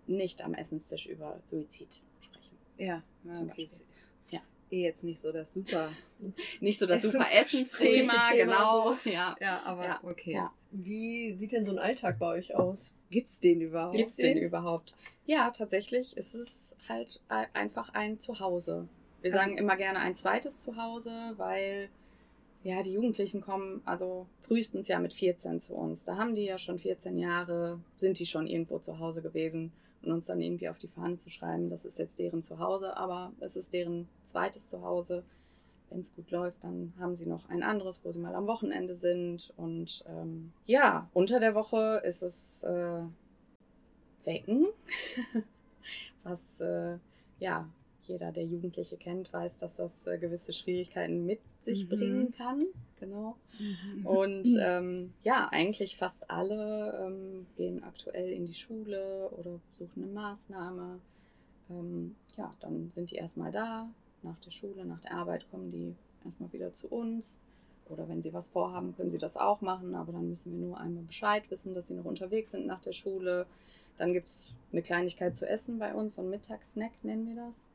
[0.08, 2.58] nicht am Essenstisch über Suizid sprechen.
[2.78, 3.64] ja, ja, Zum okay.
[3.64, 3.86] Beispiel.
[4.32, 4.40] Ja.
[4.70, 5.90] Eh jetzt nicht so das super.
[6.60, 8.96] Nicht so das super Essensgespräch- Essensthema, Thema genau.
[9.06, 9.36] Ja.
[9.40, 10.00] Ja, aber Ja.
[10.04, 10.34] okay.
[10.72, 12.94] Wie sieht denn so ein Alltag bei euch aus?
[13.10, 13.96] Gibt's den überhaupt?
[13.96, 14.96] Gibt es den überhaupt?
[15.26, 18.88] Ja, tatsächlich ist es halt ei- einfach ein Zuhause.
[19.22, 21.90] Wir Also- sagen immer gerne ein zweites Zuhause, weil
[22.64, 26.04] ja, die Jugendlichen kommen also frühestens ja mit 14 zu uns.
[26.04, 29.72] Da haben die ja schon 14 Jahre, sind die schon irgendwo zu Hause gewesen
[30.04, 33.34] und uns dann irgendwie auf die Fahne zu schreiben, das ist jetzt deren Zuhause, aber
[33.40, 35.24] es ist deren zweites Zuhause.
[35.92, 38.96] Wenn es gut läuft, dann haben sie noch ein anderes, wo sie mal am Wochenende
[38.96, 39.54] sind.
[39.58, 43.02] Und ähm, ja, unter der Woche ist es äh,
[44.24, 44.68] Wecken,
[46.24, 46.98] was äh,
[47.40, 47.68] ja
[48.08, 51.90] jeder, der Jugendliche kennt, weiß, dass das äh, gewisse Schwierigkeiten mit sich Mhm.
[51.90, 52.66] bringen kann.
[53.00, 53.36] Genau.
[53.60, 54.06] Mhm.
[54.06, 60.12] Und ähm, ja, eigentlich fast alle ähm, gehen aktuell in die Schule oder besuchen eine
[60.14, 61.00] Maßnahme.
[61.70, 63.90] Ähm, ja, dann sind die erstmal da.
[64.24, 67.38] Nach der Schule, nach der Arbeit kommen die erstmal wieder zu uns.
[67.90, 69.96] Oder wenn sie was vorhaben, können sie das auch machen.
[69.96, 72.94] Aber dann müssen wir nur einmal Bescheid wissen, dass sie noch unterwegs sind nach der
[72.94, 73.46] Schule.
[73.98, 77.68] Dann gibt es eine Kleinigkeit zu essen bei uns, so ein Mittagssnack nennen wir das.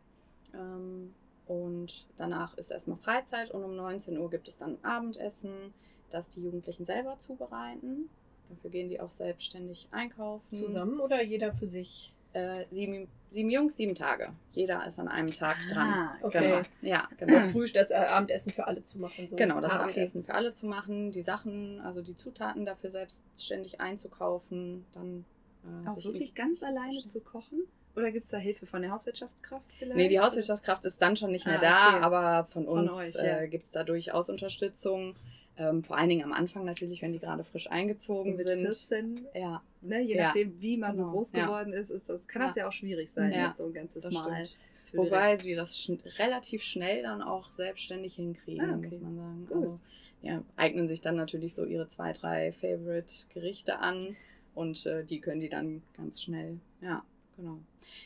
[0.55, 1.15] Ähm,
[1.47, 5.73] und danach ist erstmal Freizeit und um 19 Uhr gibt es dann Abendessen,
[6.11, 8.09] das die Jugendlichen selber zubereiten.
[8.49, 10.57] Dafür gehen die auch selbstständig einkaufen.
[10.57, 12.13] Zusammen oder jeder für sich?
[12.37, 14.29] Äh, sieben, sieben Jungs, sieben Tage.
[14.53, 15.89] Jeder ist an einem Tag dran.
[15.89, 16.41] Ah, Okay.
[16.51, 16.63] Genau.
[16.83, 17.39] Ja, Das genau.
[17.53, 19.27] Früh, das äh, Abendessen für alle zu machen.
[19.29, 19.37] So.
[19.37, 19.83] Genau, das Ah, okay.
[19.85, 25.25] Abendessen für alle zu machen, die Sachen, also die Zutaten dafür selbstständig einzukaufen, dann
[25.65, 27.61] äh, Auch wirklich ganz alleine zu kochen?
[27.97, 29.97] Oder gibt es da Hilfe von der Hauswirtschaftskraft vielleicht?
[29.97, 32.05] Nee, die Hauswirtschaftskraft ist dann schon nicht mehr Ah, da, okay.
[32.05, 33.41] aber von Von uns ja.
[33.41, 35.17] äh, gibt es da durchaus Unterstützung.
[35.59, 38.61] Ähm, vor allen Dingen am Anfang natürlich, wenn die gerade frisch So eingezogen mit sind.
[38.61, 40.25] 14, Ja, ne, je Ja.
[40.25, 41.47] nachdem, wie man so Genau, groß ja.
[41.47, 42.63] geworden ist, ist das, kann das Ja.
[42.63, 44.49] ja auch schwierig sein, Ja, jetzt so ein ganzes das Mal.
[44.93, 48.89] Wobei die das schn relativ schnell dann auch selbstständig hinkriegen, Ah, okay.
[48.91, 49.47] muss man sagen.
[49.47, 49.57] Gut.
[49.57, 49.81] Also,
[50.23, 54.17] ja, eignen sich dann natürlich so ihre zwei, drei Favorite-Gerichte an
[54.55, 56.59] und äh, die können die dann ganz schnell.
[56.81, 57.05] Ja,
[57.37, 57.59] genau.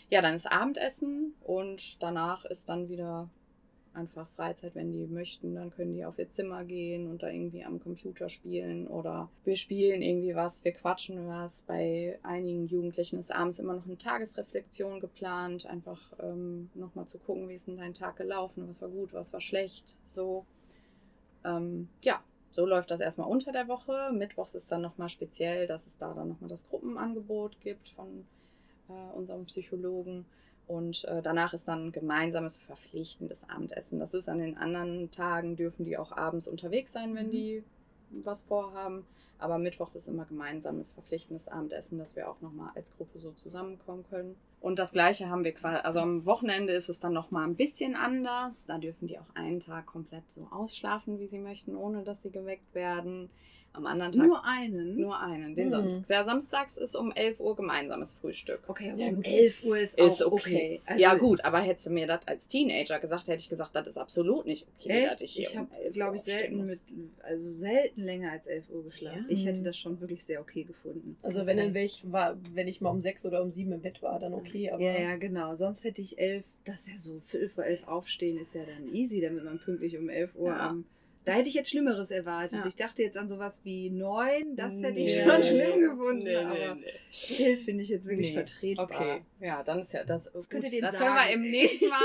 [0.09, 3.29] Ja, dann ist Abendessen und danach ist dann wieder
[3.95, 5.55] einfach Freizeit, wenn die möchten.
[5.55, 9.57] Dann können die auf ihr Zimmer gehen und da irgendwie am Computer spielen oder wir
[9.57, 11.63] spielen irgendwie was, wir quatschen was.
[11.63, 17.49] Bei einigen Jugendlichen ist abends immer noch eine Tagesreflexion geplant, einfach ähm, nochmal zu gucken,
[17.49, 20.45] wie ist denn dein Tag gelaufen, was war gut, was war schlecht, so.
[21.43, 24.11] Ähm, ja, so läuft das erstmal unter der Woche.
[24.13, 28.27] Mittwochs ist dann nochmal speziell, dass es da dann nochmal das Gruppenangebot gibt von
[28.89, 30.27] äh, unserem Psychologen.
[30.71, 33.99] Und äh, danach ist dann gemeinsames verpflichtendes Abendessen.
[33.99, 37.31] Das ist an den anderen Tagen, dürfen die auch abends unterwegs sein, wenn Mhm.
[37.33, 37.65] die
[38.11, 39.05] was vorhaben.
[39.39, 44.05] Aber mittwochs ist immer gemeinsames verpflichtendes Abendessen, dass wir auch nochmal als Gruppe so zusammenkommen
[44.11, 44.37] können.
[44.61, 47.97] Und das gleiche haben wir quasi, also am Wochenende ist es dann nochmal ein bisschen
[47.97, 48.67] anders.
[48.67, 52.31] Da dürfen die auch einen Tag komplett so ausschlafen, wie sie möchten, ohne dass sie
[52.31, 53.31] geweckt werden.
[53.73, 55.01] Am anderen Tag Nur einen?
[55.01, 55.73] nur einen, den Mhm.
[55.73, 56.09] Sonntag.
[56.11, 58.59] Ja, samstags ist um 11 Uhr gemeinsames Frühstück.
[58.67, 59.27] Okay, Ja, um gut.
[59.29, 60.55] 11 Uhr ist, Ist auch okay.
[60.57, 60.81] okay.
[60.87, 63.87] Also, ja, gut, aber hättest du mir das als Teenager gesagt, hätte ich gesagt, das
[63.87, 65.23] ist absolut nicht okay, dass Echt?
[65.23, 66.69] ich hier Ich um habe, 11 glaube Uhr ich, aufstehen selten muss.
[66.69, 66.81] mit,
[67.23, 69.25] also selten länger als 11 Uhr geschlafen.
[69.29, 69.33] Ja?
[69.33, 71.17] Ich hätte das schon wirklich sehr okay gefunden.
[71.23, 74.03] Also wenn dann ich war, wenn ich mal um sechs oder um sieben im Bett
[74.03, 75.55] war, dann okay, aber Ja, ja, genau.
[75.55, 78.93] Sonst hätte ich 11, das ist ja so, Viertel vor 11 aufstehen ist ja dann
[78.93, 80.77] easy, damit man pünktlich um 11 Uhr Ja.
[81.27, 82.61] Da hätte ich jetzt Schlimmeres erwartet.
[82.61, 82.67] Ja.
[82.67, 85.25] Ich dachte jetzt an sowas wie 9, das hätte ich Nee.
[85.29, 86.25] schon schlimm gefunden.
[86.25, 86.85] Nee, nee, aber nee.
[87.45, 88.35] 11 finde ich jetzt wirklich Nee.
[88.35, 88.85] vertretbar.
[88.91, 90.33] Okay, ja, dann ist ja das.
[90.33, 91.33] Das könnt ihr denen das können wir sagen.
[91.35, 91.97] im nächsten Mal,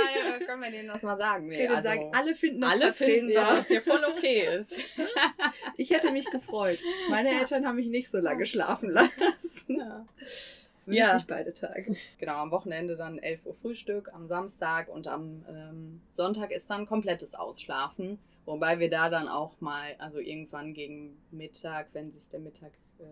[0.41, 1.47] äh, können wir denen das mal sagen.
[1.47, 4.81] Nee, also, sagen, alle finden das alle finden, dass das hier voll okay ist.
[5.77, 6.79] Ich hätte mich gefreut.
[7.09, 7.29] Meine.
[7.39, 9.77] Eltern haben mich nicht so lange schlafen lassen.
[9.79, 10.05] ja.
[10.77, 11.13] Zumindest Ja.
[11.15, 11.95] nicht beide Tage.
[12.19, 16.85] Genau, am Wochenende dann 11 Uhr Frühstück, am Samstag und am ähm, Sonntag ist dann
[16.85, 18.19] komplettes Ausschlafen.
[18.45, 23.03] Wobei wir da dann auch mal, also irgendwann gegen Mittag, wenn sich der Mittag äh,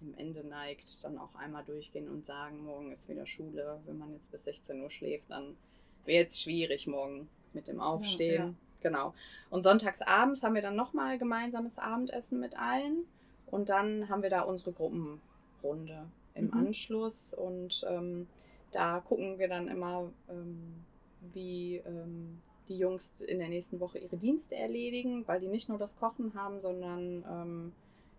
[0.00, 3.80] dem Ende neigt, dann auch einmal durchgehen und sagen, morgen ist wieder Schule.
[3.86, 5.56] Wenn man jetzt bis 16 Uhr schläft, dann
[6.04, 8.42] wird es schwierig morgen mit dem Aufstehen.
[8.42, 8.54] ja.
[8.82, 9.14] Genau.
[9.48, 13.04] Und sonntags abends haben wir dann nochmal gemeinsames Abendessen mit allen.
[13.46, 16.52] Und dann haben wir da unsere Gruppenrunde im Mhm.
[16.52, 17.32] Anschluss.
[17.32, 18.26] Und ähm,
[18.72, 20.84] da gucken wir dann immer, ähm,
[21.32, 25.78] wie ähm, die Jungs in der nächsten Woche ihre Dienste erledigen, weil die nicht nur
[25.78, 27.72] das Kochen haben, sondern ähm,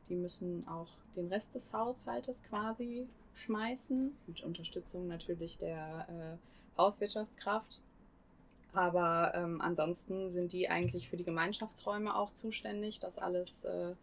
[0.10, 4.16] die müssen auch den Rest des Haushaltes quasi schmeißen.
[4.28, 7.82] Mit Unterstützung natürlich der äh, Hauswirtschaftskraft.
[8.74, 13.94] Aber ähm, ansonsten sind die eigentlich für die Gemeinschaftsräume auch zuständig, das alles äh,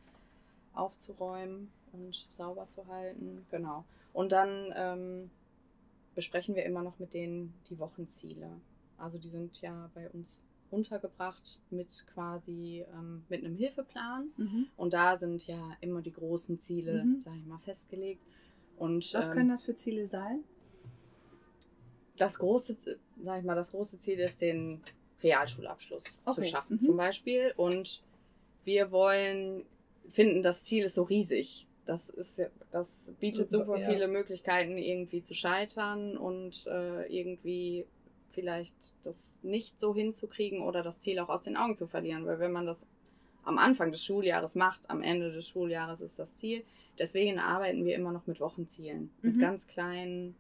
[0.74, 3.46] aufzuräumen und sauber zu halten.
[3.50, 3.84] Genau.
[4.14, 5.30] Und dann ähm,
[6.14, 8.48] besprechen wir immer noch mit denen die Wochenziele.
[9.02, 10.38] Also die sind ja bei uns
[10.70, 14.30] untergebracht mit quasi ähm, mit einem Hilfeplan.
[14.76, 17.22] Und da sind ja immer die großen Ziele, Mhm.
[17.24, 18.22] sag ich mal, festgelegt.
[18.76, 20.44] Und Was ähm, können das für Ziele sein?
[22.16, 22.76] das große,
[23.24, 24.80] sag ich mal, das große Ziel ist, den
[25.22, 26.80] Realschulabschluss Okay, zu schaffen, mhm.
[26.80, 27.52] zum Beispiel.
[27.56, 28.02] Und
[28.64, 29.64] wir wollen,
[30.10, 31.66] finden, das Ziel ist so riesig.
[31.84, 33.88] Das ist, ja- das bietet super Ja.
[33.90, 37.86] viele Möglichkeiten, irgendwie zu scheitern und äh, irgendwie
[38.32, 42.26] vielleicht das nicht so hinzukriegen oder das Ziel auch aus den Augen zu verlieren.
[42.26, 42.84] Weil wenn man das
[43.44, 46.62] am Anfang des Schuljahres macht, am Ende des Schuljahres ist das Ziel.
[46.98, 49.40] Deswegen arbeiten wir immer noch mit Wochenzielen, mit Mhm.
[49.40, 50.34] ganz kleinen,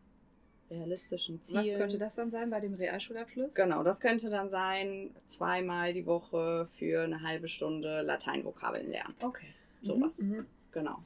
[0.70, 1.60] realistischen Zielen.
[1.64, 3.54] Was könnte das dann sein bei dem Realschulabschluss?
[3.54, 9.14] Genau, das könnte dann sein, zweimal die Woche für eine halbe Stunde Lateinvokabeln lernen.
[9.20, 9.46] Okay.
[9.82, 10.18] Sowas.
[10.18, 10.46] Mhm.
[10.70, 10.98] Genau.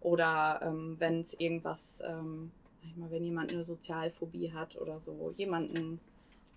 [0.00, 5.00] Oder ähm, wenn es irgendwas, ähm, sag ich mal, wenn jemand eine Sozialphobie hat oder
[5.00, 6.00] so, jemanden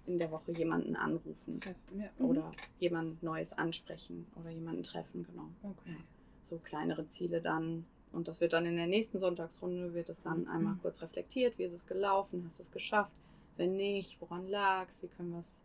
[0.05, 1.59] in der Woche jemanden anrufen
[1.97, 2.09] Ja.
[2.19, 2.25] mhm.
[2.25, 5.47] oder jemand Neues ansprechen oder jemanden treffen, genau.
[5.63, 5.95] Okay.
[6.43, 7.85] So kleinere Ziele dann.
[8.11, 10.49] Und das wird dann in der nächsten Sonntagsrunde, wird es dann Mhm.
[10.49, 13.13] einmal kurz reflektiert, wie ist es gelaufen, hast du es geschafft,
[13.57, 15.61] wenn nicht, woran lag es, wie können wir es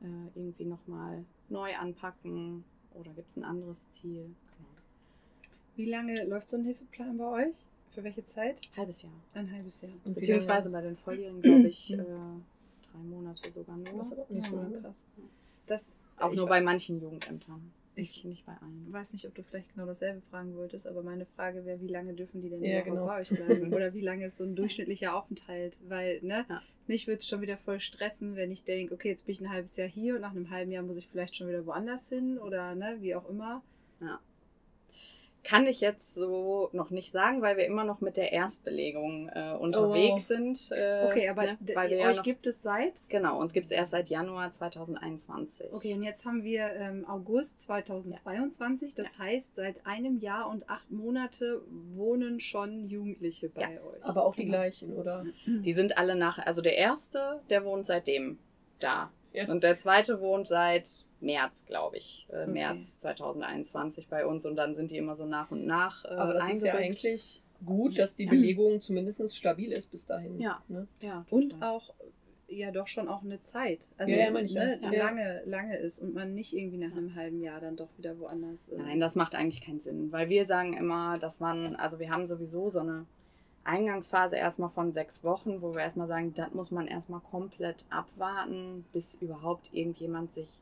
[0.00, 4.22] äh, irgendwie nochmal neu anpacken oder gibt es ein anderes Ziel.
[4.56, 4.68] Genau.
[5.76, 7.56] Wie lange läuft so ein Hilfeplan bei euch?
[7.94, 8.60] Für welche Zeit?
[8.76, 9.12] Halbes Jahr.
[9.34, 9.92] Ein halbes Jahr.
[10.04, 12.00] Und Beziehungsweise bei den Volljährigen, glaube ich, Mhm.
[12.00, 13.92] äh, drei Monate sogar nur.
[13.98, 15.06] Das ist aber auch nicht Ja, so krass.
[15.66, 17.70] Das, Auch ich nur bei manchen Jugendämtern.
[17.94, 18.86] Ich- Ich nicht bei allen.
[18.90, 22.14] weiß nicht, ob du vielleicht genau dasselbe fragen wolltest, aber meine Frage wäre, wie lange
[22.14, 23.04] dürfen die denn Ja, genau.
[23.04, 23.70] bei euch bleiben?
[23.74, 25.76] Oder wie lange ist so ein durchschnittlicher Aufenthalt?
[25.88, 26.62] Weil, ne, Ja.
[26.86, 29.50] mich würde es schon wieder voll stressen, wenn ich denke, okay, jetzt bin ich ein
[29.50, 32.38] halbes Jahr hier und nach einem halben Jahr muss ich vielleicht schon wieder woanders hin
[32.38, 33.62] oder ne, wie auch immer.
[34.00, 34.18] Ja.
[35.44, 39.54] Kann ich jetzt so noch nicht sagen, weil wir immer noch mit der Erstbelegung äh,
[39.58, 40.34] unterwegs Oh.
[40.34, 40.70] sind.
[40.70, 43.00] Äh, Okay, aber ne, weil wir ja euch noch, gibt es seit?
[43.08, 45.72] Genau, uns gibt es erst seit Januar 2021.
[45.72, 48.94] Okay, und jetzt haben wir ähm, August 2022.
[48.94, 51.62] Das heißt, seit einem Jahr und acht Monate
[51.94, 54.02] wohnen schon Jugendliche bei euch.
[54.04, 54.58] Aber auch die Genau.
[54.58, 55.24] gleichen, oder?
[55.46, 58.38] Die sind alle nach, also der erste, der wohnt seitdem
[58.78, 59.10] da.
[59.32, 59.48] Ja.
[59.48, 62.26] Und der zweite wohnt seit März, glaube ich.
[62.30, 62.50] Äh, Okay.
[62.50, 64.44] März 2021 bei uns.
[64.44, 66.04] Und dann sind die immer so nach und nach.
[66.04, 70.40] Äh, Aber das ist ja eigentlich gut, dass die Belegung zumindest stabil ist bis dahin.
[70.40, 70.62] Ja.
[70.68, 70.86] Ne?
[71.00, 71.68] Ja, Und total.
[71.70, 71.94] auch
[72.48, 73.80] ja doch schon auch eine Zeit.
[73.96, 74.90] Also Ja, ja, ne, Ja.
[75.04, 78.68] lange, lange ist und man nicht irgendwie nach einem halben Jahr dann doch wieder woanders.
[78.68, 82.10] Äh, Nein, das macht eigentlich keinen Sinn, weil wir sagen immer, dass man, also wir
[82.10, 83.06] haben sowieso so eine
[83.64, 88.84] Eingangsphase erstmal von sechs Wochen, wo wir erstmal sagen, das muss man erstmal komplett abwarten,
[88.92, 90.58] bis überhaupt irgendjemand sich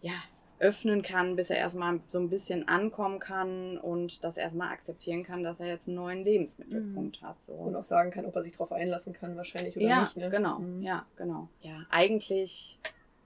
[0.00, 0.14] ja,
[0.60, 5.42] öffnen kann, bis er erstmal so ein bisschen ankommen kann und das erstmal akzeptieren kann,
[5.42, 7.40] dass er jetzt einen neuen Lebensmittelpunkt hat.
[7.42, 7.52] So.
[7.52, 10.16] Und auch sagen kann, ob er sich darauf einlassen kann, wahrscheinlich oder ja, nicht.
[10.16, 10.30] Ne?
[10.30, 10.58] genau.
[10.58, 10.82] Mhm.
[10.82, 11.48] Ja, genau.
[11.62, 12.78] Ja, eigentlich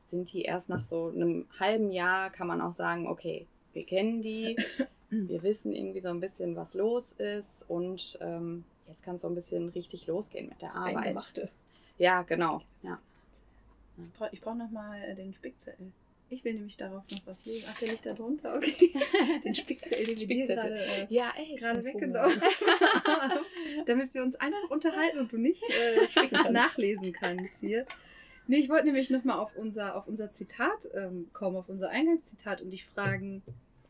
[0.04, 4.20] sind die erst nach so einem halben Jahr, kann man auch sagen, okay, wir kennen
[4.20, 4.56] die,
[5.10, 9.28] wir wissen irgendwie so ein bisschen, was los ist und ähm, jetzt kann es so
[9.28, 10.96] ein bisschen richtig losgehen mit der Das Arbeit.
[10.96, 11.48] Eingemachte.
[11.96, 12.60] Ja, genau.
[12.82, 12.98] Ja.
[13.96, 15.92] Ich brauche brauch noch mal äh, den Spickzettel.
[16.32, 17.68] Ich will nämlich darauf noch was lesen.
[17.70, 18.56] Ach, der liegt da drunter?
[18.56, 18.90] Okay.
[19.44, 22.40] Den Spickzettel, den wir dir gerade äh, Ja, ey, gerade weggenommen
[23.86, 26.50] Damit wir uns einfach unterhalten und du nicht äh, kannst.
[26.50, 27.84] nachlesen kannst hier.
[28.46, 32.62] Nee, ich wollte nämlich nochmal auf unser, auf unser Zitat ähm, kommen, auf unser Eingangszitat
[32.62, 33.42] und dich fragen,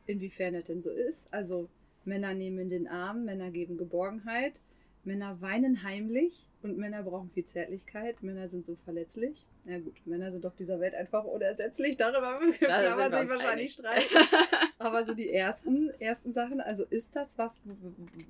[0.06, 1.32] inwiefern das denn so ist.
[1.32, 1.68] Also
[2.04, 4.58] Männer nehmen in den Arm, Männer geben Geborgenheit,
[5.04, 9.48] Männer weinen heimlich und Männer brauchen viel Zärtlichkeit, Männer sind so verletzlich.
[9.64, 13.72] Na gut, Männer sind auf dieser Welt einfach unersetzlich, darüber Da kann man sich wahrscheinlich
[13.72, 14.16] streiten.
[14.78, 17.60] Aber so die ersten, ersten Sachen, also ist das was,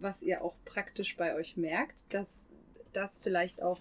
[0.00, 2.48] was ihr auch praktisch bei euch merkt, dass
[2.92, 3.80] das vielleicht auch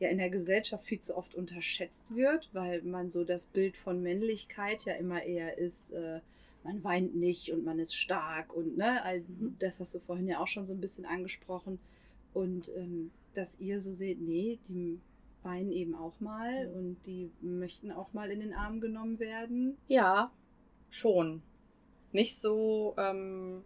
[0.00, 4.02] ja in der Gesellschaft viel zu oft unterschätzt wird, weil man so das Bild von
[4.02, 6.20] Männlichkeit ja immer eher ist, äh,
[6.64, 9.22] man weint nicht und man ist stark und ne, all
[9.58, 11.78] das hast du vorhin ja auch schon so ein bisschen angesprochen.
[12.34, 15.00] Und ähm, dass ihr so seht, nee, die
[15.42, 19.76] weinen eben auch mal und die möchten auch mal in den Arm genommen werden.
[19.86, 20.30] Ja,
[20.90, 21.42] schon.
[22.12, 23.62] Nicht so, ähm,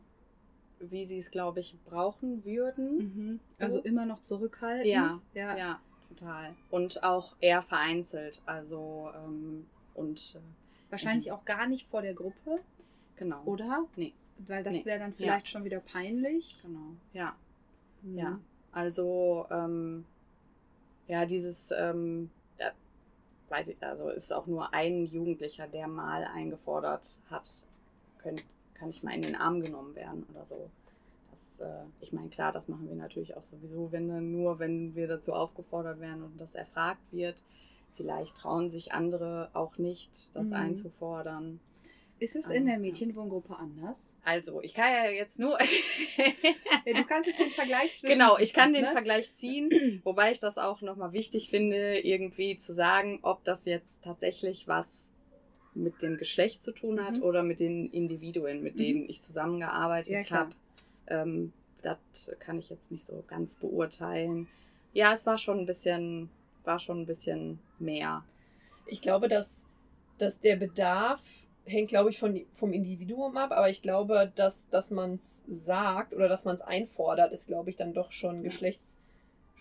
[0.80, 3.40] wie sie es, glaube ich, brauchen würden.
[3.58, 3.82] Also So.
[3.84, 4.86] immer noch zurückhaltend.
[4.86, 5.56] Ja, ja.
[5.56, 6.54] Ja, total.
[6.70, 8.42] Und auch eher vereinzelt.
[8.46, 12.60] Also, ähm, und äh, Wahrscheinlich auch gar nicht vor der Gruppe,
[13.16, 13.42] genau.
[13.44, 13.86] oder?
[13.96, 14.12] Nee.
[14.46, 14.84] Weil das Nee.
[14.86, 16.60] wäre dann vielleicht schon wieder peinlich.
[16.62, 16.96] Genau.
[17.12, 17.34] Ja.
[18.02, 18.18] Mhm.
[18.18, 18.40] Ja.
[18.72, 20.04] Also, ähm,
[21.06, 22.70] ja, dieses, ähm, da,
[23.48, 27.48] weiß ich, also ist auch nur ein Jugendlicher, der mal eingefordert hat,
[28.18, 28.42] könnt,
[28.74, 30.70] kann ich mal in den Arm genommen werden oder so.
[31.30, 34.94] Das, äh, ich meine, klar, das machen wir natürlich auch sowieso, wenn dann nur, wenn
[34.94, 37.42] wir dazu aufgefordert werden und das erfragt wird.
[37.96, 40.54] Vielleicht trauen sich andere auch nicht, das Mhm.
[40.54, 41.60] einzufordern.
[42.22, 42.80] Ist es in der ja.
[42.80, 43.98] Mädchenwohngruppe anders?
[44.22, 45.58] Also, ich kann ja jetzt nur.
[46.84, 48.12] Ja, du kannst jetzt den Vergleich zwischen.
[48.12, 48.92] Genau, ich kann den ne?
[48.92, 54.02] Vergleich ziehen, wobei ich das auch nochmal wichtig finde, irgendwie zu sagen, ob das jetzt
[54.02, 55.08] tatsächlich was
[55.74, 57.22] mit dem Geschlecht zu tun hat Mhm.
[57.22, 58.78] oder mit den Individuen, mit Mhm.
[58.78, 60.40] denen ich Ja, zusammengearbeitet klar.
[60.40, 60.54] habe.
[61.08, 61.98] Ähm, das
[62.38, 64.48] kann ich jetzt nicht so ganz beurteilen.
[64.92, 66.30] Ja, es war schon ein bisschen,
[66.64, 68.24] war schon ein bisschen mehr.
[68.86, 69.64] Ich glaube, dass,
[70.18, 71.20] dass der Bedarf
[71.64, 76.12] hängt, glaube ich, von, vom Individuum ab, aber ich glaube, dass, dass man es sagt
[76.14, 78.42] oder dass man es einfordert, ist, glaube ich, dann doch schon Ja.
[78.42, 78.96] geschlechtsspezifisch,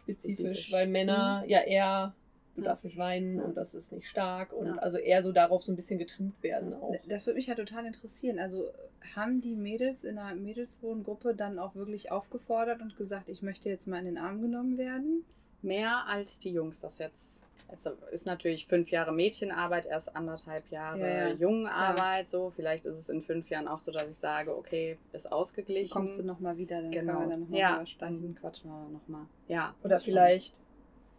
[0.05, 0.71] Spezifisch.
[0.71, 2.13] weil Männer ja eher,
[2.55, 2.69] du Ja.
[2.69, 3.43] darfst nicht weinen Ja.
[3.43, 4.75] und das ist nicht stark und Ja.
[4.77, 6.95] also eher so darauf so ein bisschen getrimmt werden auch.
[7.07, 8.39] Das würde mich ja total interessieren.
[8.39, 8.69] Also
[9.15, 13.87] haben die Mädels in einer Mädelswohngruppe dann auch wirklich aufgefordert und gesagt, ich möchte jetzt
[13.87, 15.23] mal in den Arm genommen werden?
[15.61, 17.37] Mehr als die Jungs das jetzt.
[17.71, 22.29] Es ist natürlich fünf Jahre Mädchenarbeit, erst anderthalb Jahre Ja, ja, Jungenarbeit.
[22.29, 25.34] So, vielleicht ist es in fünf Jahren auch so, dass ich sage, okay, ist Dann
[25.34, 25.91] ausgeglichen.
[25.91, 27.13] kommst du nochmal wieder, dann genau.
[27.13, 29.25] können wir dann nochmal ja, dann quatschen wir nochmal.
[29.47, 29.73] Ja.
[29.81, 30.13] Oder das schon.
[30.13, 30.62] vielleicht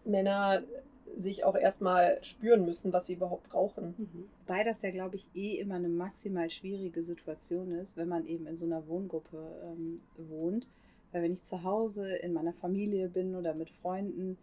[0.04, 0.62] Männer
[1.16, 3.94] sich auch erstmal spüren müssen, was sie überhaupt brauchen.
[3.98, 4.28] Mhm.
[4.46, 8.46] Wobei das ja, glaube ich, eh immer eine maximal schwierige Situation ist, wenn man eben
[8.46, 10.66] in so einer Wohngruppe ähm, wohnt.
[11.10, 14.38] Weil wenn ich zu Hause in meiner Familie bin oder mit Freunden,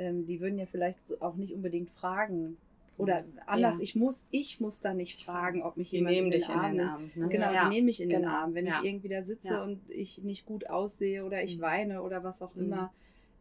[0.00, 2.56] ähm, die würden ja vielleicht auch nicht unbedingt fragen.
[2.96, 3.82] Oder anders, Ja.
[3.82, 6.48] ich muss, ich muss da nicht fragen, ob mich Die jemand nehmen in den dich
[6.50, 6.80] in Arm den.
[6.86, 7.10] Arm.
[7.14, 7.28] Ne?
[7.28, 7.64] Genau, ja.
[7.68, 8.54] die nehme ich in den genau, Arm.
[8.54, 8.78] Wenn ja.
[8.80, 11.62] ich irgendwie da sitze und ich nicht gut aussehe oder ich Mhm.
[11.62, 12.62] weine oder was auch Mhm.
[12.64, 12.92] immer,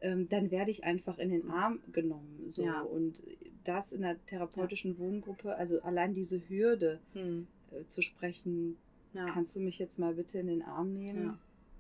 [0.02, 1.52] ähm, dann werde ich einfach in den Mhm.
[1.52, 2.46] Arm genommen.
[2.48, 2.64] So.
[2.94, 3.22] Und
[3.66, 7.46] das in einer therapeutischen Wohngruppe, also allein diese Hürde Hm.
[7.72, 8.78] äh, zu sprechen,
[9.14, 11.38] kannst du mich jetzt mal bitte in den Arm nehmen?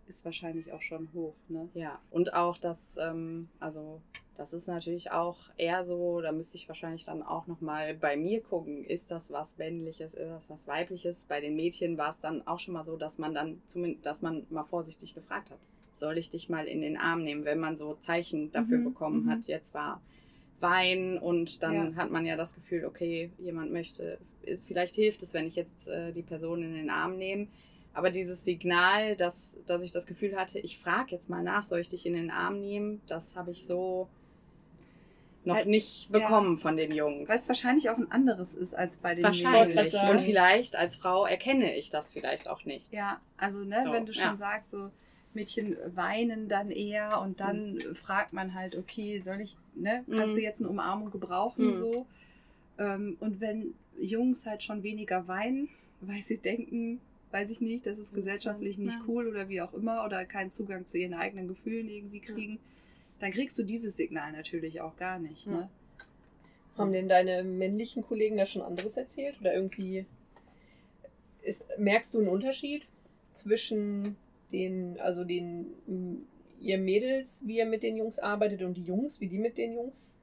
[0.10, 1.70] Ist wahrscheinlich auch schon hoch, ne?
[1.76, 4.02] Ja, und auch das, ähm, also
[4.39, 8.41] das ist natürlich auch eher so, da müsste ich wahrscheinlich dann auch nochmal bei mir
[8.41, 11.25] gucken, ist das was Männliches, ist das was Weibliches?
[11.28, 14.21] Bei den Mädchen war es dann auch schon mal so, dass man dann zumindest, dass
[14.21, 15.60] man mal vorsichtig gefragt hat,
[15.93, 19.25] soll ich dich mal in den Arm nehmen, wenn man so Zeichen dafür Mhm, bekommen
[19.25, 19.30] mhm.
[19.30, 20.02] hat, jetzt war
[20.62, 21.95] Wein und dann Ja.
[21.97, 24.19] hat man ja das Gefühl, okay, jemand möchte,
[24.65, 27.47] vielleicht hilft es, wenn ich jetzt äh, die Person in den Arm nehme.
[27.93, 31.80] Aber dieses Signal, dass, dass ich das Gefühl hatte, ich frage jetzt mal nach, soll
[31.80, 34.10] ich dich in den Arm nehmen, das habe ich so
[35.45, 36.19] noch nicht ja.
[36.19, 37.30] bekommen von den Jungs.
[37.30, 39.93] Weil es wahrscheinlich auch ein anderes ist als bei den Wahrscheinlich.
[40.02, 42.91] Und vielleicht als Frau erkenne ich das vielleicht auch nicht.
[42.91, 44.36] Ja, also ne, So, wenn du schon ja.
[44.36, 44.91] sagst, so
[45.34, 50.39] Mädchen weinen dann eher und dann fragt man halt, okay, soll ich, ne, kannst Mhm.
[50.39, 51.73] du jetzt eine Umarmung gebrauchen Mhm.
[51.73, 52.08] so?
[52.78, 55.69] Ähm, und wenn Jungs halt schon weniger weinen,
[56.02, 56.99] weil sie denken,
[57.32, 59.04] weiß ich nicht, das ist gesellschaftlich nicht Ja.
[59.08, 62.60] cool oder wie auch immer oder keinen Zugang zu ihren eigenen Gefühlen irgendwie Ja.
[63.19, 65.45] Dann kriegst du dieses Signal natürlich auch gar nicht.
[65.45, 65.51] Ja.
[65.51, 65.69] Ne?
[66.77, 69.36] Haben denn deine männlichen Kollegen da schon anderes erzählt?
[69.41, 70.05] Oder irgendwie
[71.43, 72.86] ist, merkst du einen Unterschied
[73.32, 74.15] zwischen
[74.53, 76.25] den, also den
[76.62, 79.73] ihr Mädels, wie ihr mit den Jungs arbeitet und die Jungs, wie die mit den
[79.73, 80.13] Jungs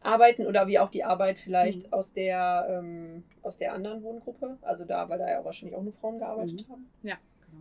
[0.00, 1.92] arbeiten oder wie auch die Arbeit vielleicht Mhm.
[1.92, 4.56] aus der ähm, aus der anderen Wohngruppe?
[4.62, 6.72] Also da, weil da ja wahrscheinlich auch nur Frauen gearbeitet Mhm.
[6.72, 6.86] haben.
[7.02, 7.16] Genau,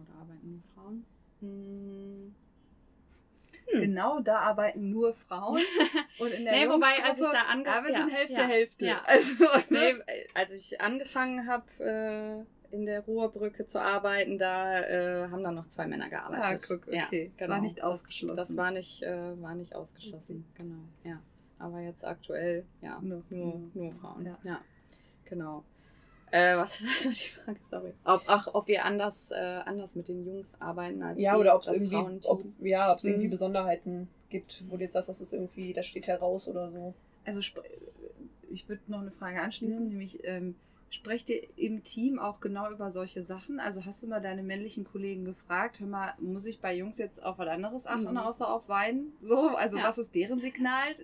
[0.08, 1.06] da arbeiten nur Frauen.
[1.42, 2.36] Hm.
[3.72, 3.82] Hm.
[3.82, 5.62] Genau, da arbeiten nur Frauen.
[6.20, 8.48] Und in der Nee, wobei, als ich da ange- Ja, wir ja, sind Hälfte, ja,
[8.48, 8.86] Hälfte.
[8.86, 9.02] ja.
[9.06, 9.96] Also, Nee,
[10.34, 15.68] als ich angefangen habe, äh, in der Ruhrbrücke zu arbeiten, da äh, haben dann noch
[15.70, 16.44] zwei Männer gearbeitet.
[16.70, 17.32] Ah, guck, okay.
[17.38, 18.36] Das war nicht ausgeschlossen.
[18.36, 20.80] Das, das war nicht, äh, war nicht ausgeschlossen, genau.
[21.04, 21.22] Ja.
[21.60, 24.26] Aber jetzt aktuell, ja, Nur- nur, nur, Frauen.
[24.26, 24.38] Ja.
[24.44, 24.62] Ja,
[25.26, 25.64] genau.
[26.32, 27.60] Äh, was was war die Frage?
[27.70, 27.94] Sorry.
[28.04, 29.36] Ob, ach, ob wir anders, äh,
[29.66, 32.32] anders mit den Jungs arbeiten als Ja, die, oder ob es das irgendwie, Frauenteam.
[32.32, 33.32] ob, ja, ob es irgendwie Mhm.
[33.32, 36.94] Besonderheiten gibt, wo du jetzt sagst, das ist irgendwie, das steht heraus oder so.
[37.26, 37.64] Also sp-
[38.52, 39.90] ich würde noch eine Frage anschließen, Ja.
[39.90, 40.56] nämlich ähm,
[40.90, 43.60] sprecht ihr im Team auch genau über solche Sachen?
[43.60, 47.22] Also hast du mal deine männlichen Kollegen gefragt, hör mal, muss ich bei Jungs jetzt
[47.24, 48.18] auf was anderes achten, Mhm.
[48.18, 49.12] außer auf Weinen?
[49.22, 49.84] So, also Ja.
[49.84, 50.96] was ist deren Signal?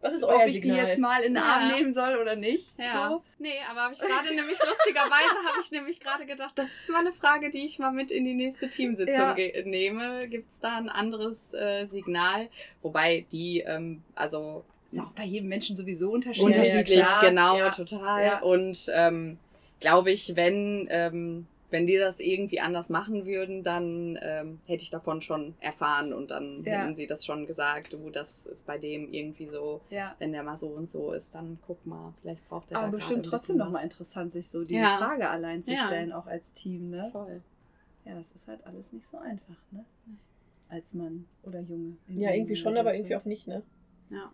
[0.00, 0.80] Was ist euer Ob ich Signal?
[0.80, 1.48] die jetzt mal in den Ja.
[1.56, 2.76] Arm nehmen soll oder nicht?
[2.78, 3.08] Ja.
[3.10, 3.22] So.
[3.38, 7.00] Nee, aber habe ich gerade nämlich lustigerweise habe ich nämlich gerade gedacht, das ist mal
[7.00, 9.34] eine Frage, die ich mal mit in die nächste Teamsitzung Ja.
[9.64, 10.28] nehme.
[10.28, 12.48] Gibt es da ein anderes äh, Signal?
[12.80, 16.46] Wobei die, ähm, also Ist auch bei jedem Menschen sowieso unterschiedlich.
[16.56, 17.20] unterschiedlich, klar.
[17.28, 17.70] genau, Ja.
[17.70, 18.22] total.
[18.24, 18.40] Ja.
[18.42, 19.38] Und ähm,
[19.80, 24.90] glaube ich, wenn, ähm, wenn die das irgendwie anders machen würden, dann ähm, hätte ich
[24.90, 26.82] davon schon erfahren und dann Ja.
[26.82, 30.14] hätten sie das schon gesagt, du, das ist bei dem irgendwie so, Ja.
[30.18, 32.96] wenn der mal so und so ist, dann guck mal, vielleicht braucht er Aber da
[32.96, 34.98] bestimmt trotzdem nochmal interessant, sich so diese Ja.
[34.98, 35.86] Frage allein zu Ja.
[35.86, 37.08] stellen, auch als Team, ne?
[37.12, 37.40] Voll.
[38.04, 39.86] Ja, das ist halt alles nicht so einfach, ne?
[40.68, 41.96] Als Mann oder Junge.
[42.08, 43.62] Ja, irgendwie schon, aber irgendwie auch nicht, ne?
[44.10, 44.30] Ja.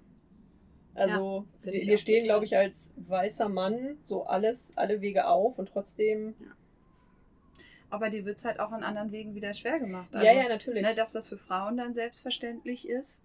[0.99, 5.69] Also, find wir stehen, glaube ich, als weißer Mann so alles, alle Wege auf und
[5.69, 6.35] trotzdem.
[7.91, 10.09] Aber dir wird es halt auch an anderen Wegen wieder schwer gemacht.
[10.13, 10.83] ja, ja, natürlich.
[10.83, 13.21] Ne, das, was für Frauen dann selbstverständlich ist,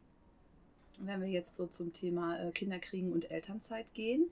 [1.02, 4.30] wenn wir jetzt so zum Thema äh, Kinderkriegen und Elternzeit gehen,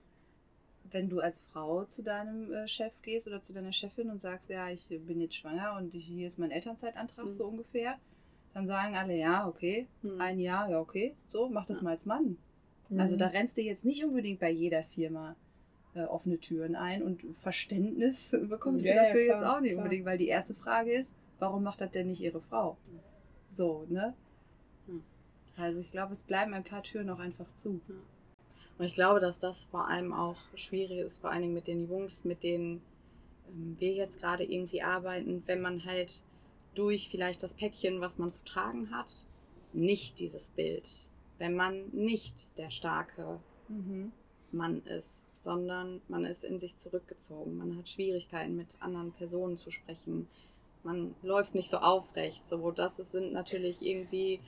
[0.91, 4.49] wenn du als Frau zu deinem äh, Chef gehst oder zu deiner Chefin und sagst,
[4.49, 7.30] ja, ich bin jetzt schwanger und hier ist mein Elternzeitantrag Mhm.
[7.30, 7.97] so ungefähr,
[8.54, 10.19] dann sagen alle, ja, okay, Hm.
[10.21, 11.84] ein Jahr, ja, okay, so, mach das Ja.
[11.84, 12.38] mal als Mann.
[12.91, 12.99] Mhm.
[12.99, 15.36] Also da rennst du jetzt nicht unbedingt bei jeder Firma
[15.95, 19.71] äh, offene Türen ein und Verständnis bekommst Ja, du ja, dafür klar, jetzt auch nicht
[19.71, 19.84] klar.
[19.84, 22.77] unbedingt, weil die erste Frage ist, warum macht das denn nicht ihre Frau?
[23.49, 24.13] So, ne?
[24.88, 25.04] Hm.
[25.58, 27.82] Also ich glaube, es bleiben ein paar Türen auch einfach zu.
[28.77, 31.89] Und ich glaube, dass das vor allem auch schwierig ist, vor allen Dingen mit den
[31.89, 32.82] Jungs, mit denen
[33.49, 36.23] ähm, wir jetzt gerade irgendwie arbeiten, wenn man halt
[36.75, 39.25] durch vielleicht das Päckchen, was man zu tragen hat,
[39.73, 40.89] nicht dieses Bild,
[41.41, 44.12] wenn man nicht der starke Mhm.
[44.51, 47.58] Mann ist, sondern man ist in sich zurückgezogen.
[47.58, 50.27] Man hat Schwierigkeiten, mit anderen Personen zu sprechen.
[50.84, 52.47] Man läuft nicht so aufrecht.
[52.47, 54.39] So, das ist- sind natürlich irgendwie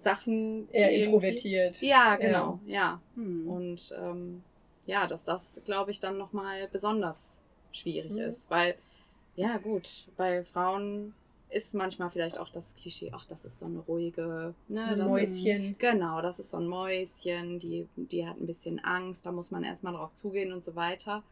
[0.00, 0.68] Sachen.
[0.70, 1.80] Eher introvertiert.
[1.80, 3.00] Ja, genau, ja.
[3.14, 3.48] Hm.
[3.48, 4.42] Und ähm,
[4.86, 7.40] ja, dass das, glaube ich, dann nochmal besonders
[7.72, 8.18] schwierig Mhm.
[8.18, 8.50] ist.
[8.50, 8.74] Weil,
[9.34, 11.14] ja, gut, bei Frauen
[11.50, 14.98] ist manchmal vielleicht auch das Klischee, ach, das ist so eine ruhige, ne, So ein
[14.98, 15.76] das ist, Mäuschen.
[15.78, 19.64] Genau, das ist so ein Mäuschen, die, die hat ein bisschen Angst, da muss man
[19.64, 21.22] erstmal drauf zugehen und so weiter.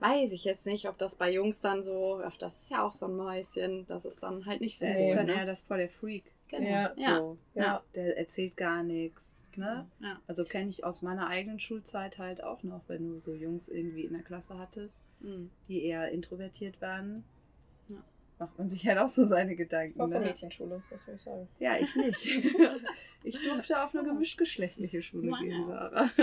[0.00, 2.92] Weiß ich jetzt nicht, ob das bei Jungs dann so, ach, das ist ja auch
[2.92, 5.34] so ein Mäuschen, das ist dann halt nicht so Er Nee, ist dann ne?
[5.34, 6.24] eher das voll der Freak.
[6.48, 6.68] Genau.
[6.68, 6.92] Ja.
[6.96, 7.16] Ja.
[7.18, 7.82] So, Ja.
[7.94, 9.42] der erzählt gar nichts.
[9.56, 9.86] Ne?
[10.00, 10.18] Ja.
[10.26, 14.02] Also kenne ich aus meiner eigenen Schulzeit halt auch noch, wenn du so Jungs irgendwie
[14.04, 15.48] in der Klasse hattest, Mhm.
[15.68, 17.22] die eher introvertiert waren.
[18.38, 18.46] Ja.
[18.46, 19.98] macht man sich halt auch so seine Gedanken.
[19.98, 20.26] War von Ne?
[20.26, 21.48] Mädchenschule, was soll ich sagen.
[21.58, 22.26] Ja, ich nicht.
[23.22, 25.40] ich durfte auf eine gemischtgeschlechtliche Schule Wow.
[25.40, 26.10] gehen, Sarah.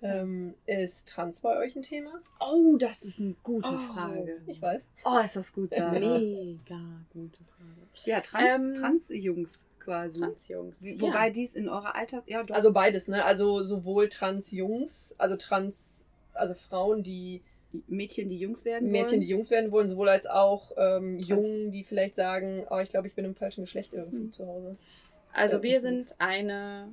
[0.00, 2.20] Ähm, ist Trans bei euch ein Thema?
[2.38, 3.92] Oh, das ist eine gute Oh.
[3.92, 4.40] Frage.
[4.46, 4.88] Ich weiß.
[5.04, 5.98] Oh, ist das gut, Sarah.
[5.98, 6.78] Mega
[7.12, 7.88] gute Frage.
[8.04, 10.20] Ja, Trans, Ähm, Trans-Jungs quasi.
[10.20, 10.82] Transjungs.
[10.84, 12.22] Wie, wobei dies in eurer Alter...
[12.26, 12.54] Ja, doch.
[12.54, 13.24] Also beides, ne?
[13.24, 17.42] Also sowohl Trans-Jungs, also Trans, also Frauen, die
[17.86, 19.20] Mädchen, die Jungs werden Mädchen, wollen.
[19.20, 23.08] die Jungs werden wollen, sowohl als auch ähm, Jungen, die vielleicht sagen, oh, ich glaube,
[23.08, 24.32] ich bin im falschen Geschlecht irgendwie Mhm.
[24.32, 24.76] zu Hause.
[25.32, 26.90] Also wir sind eine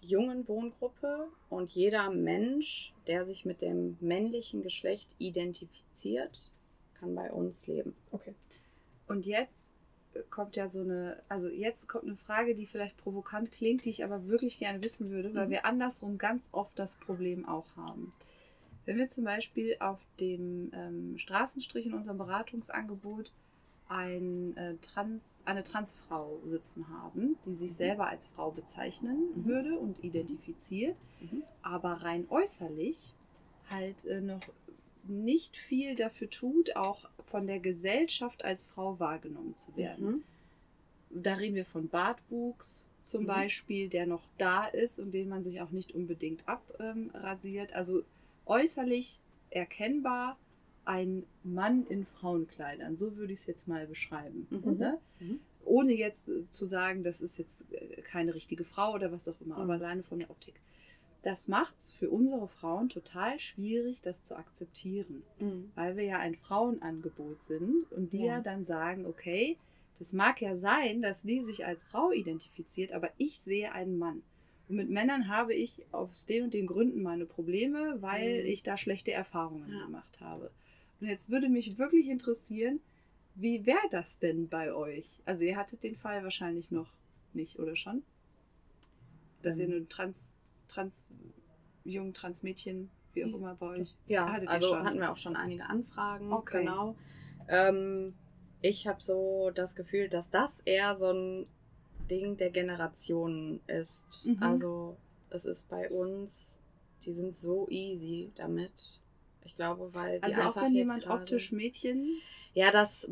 [0.00, 6.50] jungen Wohngruppe und jeder Mensch, der sich mit dem männlichen Geschlecht identifiziert,
[6.98, 7.94] kann bei uns leben.
[8.10, 8.32] Okay.
[9.06, 9.70] Und jetzt
[10.30, 14.02] kommt ja so eine, also jetzt kommt eine Frage, die vielleicht provokant klingt, die ich
[14.04, 15.50] aber wirklich gerne wissen würde, weil Mhm.
[15.50, 18.10] wir andersrum ganz oft das Problem auch haben.
[18.88, 23.30] Wenn wir zum Beispiel auf dem ähm, Straßenstrich in unserem Beratungsangebot
[23.86, 27.76] ein, äh, Trans, eine Transfrau sitzen haben, die sich Mhm.
[27.76, 29.44] selber als Frau bezeichnen Mhm.
[29.44, 31.42] würde und identifiziert, Mhm.
[31.60, 33.12] aber rein äußerlich
[33.68, 34.40] halt äh, noch
[35.02, 40.24] nicht viel dafür tut, auch von der Gesellschaft als Frau wahrgenommen zu werden.
[41.10, 41.22] Mhm.
[41.22, 43.26] Da reden wir von Bartwuchs zum Mhm.
[43.26, 47.74] Beispiel, der noch da ist und den man sich auch nicht unbedingt abrasiert.
[47.74, 48.02] also
[48.48, 49.20] äußerlich
[49.50, 50.38] erkennbar
[50.84, 52.96] ein Mann in Frauenkleidern.
[52.96, 54.46] So würde ich es jetzt mal beschreiben.
[54.50, 54.78] Mhm.
[54.78, 54.98] Ne?
[55.20, 55.40] Mhm.
[55.64, 59.56] Ohne jetzt zu sagen, das ist jetzt äh, keine richtige Frau oder was auch immer,
[59.56, 59.62] Mhm.
[59.62, 60.54] aber alleine von der Optik.
[61.22, 65.70] Das macht es für unsere Frauen total schwierig, das zu akzeptieren Mhm.
[65.74, 68.36] weil wir ja ein Frauenangebot sind und die ja.
[68.36, 68.40] Ja.
[68.40, 69.58] dann sagen, okay,
[69.98, 74.22] das mag ja sein, dass die sich als Frau identifiziert, aber ich sehe einen Mann.
[74.68, 78.46] Und mit Männern habe ich aus den und den Gründen meine Probleme, weil Mhm.
[78.48, 79.84] ich da schlechte Erfahrungen Ja.
[79.86, 80.50] gemacht habe.
[81.00, 82.80] Und jetzt würde mich wirklich interessieren,
[83.34, 85.22] wie wäre das denn bei euch?
[85.24, 86.92] Also ihr hattet den Fall wahrscheinlich noch
[87.32, 88.02] nicht, oder schon?
[89.42, 89.72] Dass ihr Ähm.
[89.72, 90.34] eine Trans,
[90.66, 91.08] Trans,
[91.84, 93.94] Jung, Transmädchen, wie auch immer bei euch.
[94.06, 94.84] Ja, Hattet ihr also schon?
[94.84, 96.32] hatten wir auch schon einige Anfragen.
[96.32, 96.60] Okay.
[96.60, 96.96] Genau.
[97.48, 98.14] Ähm,
[98.60, 101.46] ich habe so das Gefühl, dass das eher so ein
[102.08, 104.26] Ding der Generationen ist.
[104.26, 104.42] Mhm.
[104.42, 104.96] Also
[105.30, 106.58] es ist bei uns,
[107.04, 108.98] die sind so easy damit.
[109.44, 112.20] Ich glaube, weil die Also auch einfach wenn jetzt jemand optisch Mädchen
[112.54, 113.04] Ja, das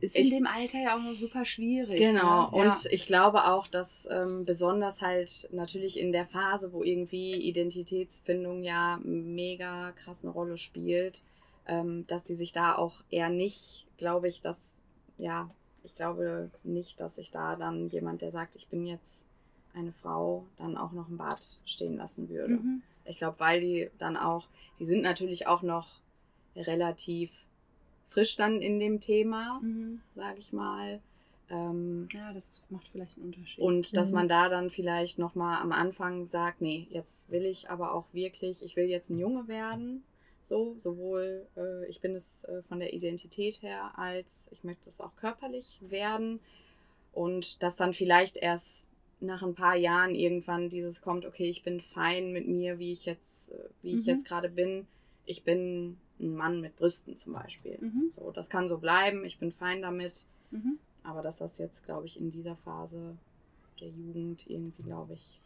[0.00, 1.98] ist Ich- in dem Alter ja auch noch super schwierig.
[1.98, 2.56] Genau, ne?
[2.68, 8.62] und ich glaube auch, dass ähm, besonders halt natürlich in der Phase, wo irgendwie Identitätsfindung
[8.62, 11.22] ja mega krass eine Rolle spielt,
[11.66, 14.58] ähm, dass die sich da auch eher nicht, glaube ich, dass,
[15.18, 15.50] ja,
[15.84, 19.24] ich glaube nicht, dass sich da dann jemand, der sagt, ich bin jetzt
[19.74, 22.54] eine Frau, dann auch noch ein Bart stehen lassen würde.
[22.54, 22.82] Mhm.
[23.04, 24.46] Ich glaube, weil die dann auch,
[24.78, 26.00] die sind natürlich auch noch
[26.56, 27.30] relativ
[28.08, 30.00] frisch dann in dem Thema, Mhm.
[30.14, 31.00] sage ich mal.
[31.50, 33.58] Ähm, Ja, das ist, macht vielleicht einen Unterschied.
[33.64, 34.14] und dass Mhm.
[34.16, 38.62] man da dann vielleicht nochmal am Anfang sagt, nee, jetzt will ich aber auch wirklich,
[38.62, 40.02] ich will jetzt ein Junge werden.
[40.48, 45.00] So, sowohl äh, ich bin es äh, von der Identität her, als ich möchte es
[45.00, 46.40] auch körperlich werden.
[47.12, 48.84] Und dass dann vielleicht erst
[49.20, 53.04] nach ein paar Jahren irgendwann dieses kommt, okay, ich bin fein mit mir, wie ich
[53.04, 54.12] jetzt, äh, wie ich Mhm.
[54.12, 54.86] jetzt gerade bin.
[55.26, 57.76] Ich bin ein Mann mit Brüsten zum Beispiel.
[57.80, 58.12] Mhm.
[58.14, 60.24] So, das kann so bleiben, ich bin fein damit.
[60.50, 60.78] Mhm.
[61.02, 63.16] Aber dass das jetzt, glaube ich, in dieser Phase
[63.80, 65.40] der Jugend irgendwie, glaube ich,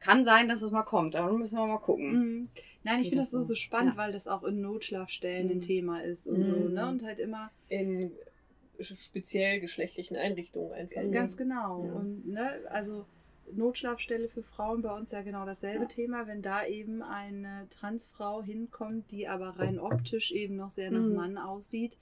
[0.00, 1.14] kann sein, dass es mal kommt.
[1.14, 2.12] Aber müssen wir mal gucken.
[2.12, 2.48] Mhm.
[2.82, 3.96] Nein, ich finde das das so, so- spannend, ja.
[3.98, 5.60] weil das auch in Notschlafstellen ein Mhm.
[5.60, 6.42] Thema ist und Mhm.
[6.42, 6.88] so, ne?
[6.88, 8.10] Und halt immer In
[8.80, 11.02] speziell geschlechtlichen Einrichtungen einfach.
[11.02, 11.12] Mhm.
[11.12, 11.84] ganz genau.
[11.84, 11.92] Ja.
[11.92, 13.04] Und ne, also
[13.52, 15.88] Notschlafstelle für Frauen bei uns ja genau dasselbe Ja.
[15.88, 21.00] Thema, wenn da eben eine Transfrau hinkommt, die aber rein optisch eben noch sehr nach
[21.00, 21.14] Mhm.
[21.14, 21.96] Mann aussieht,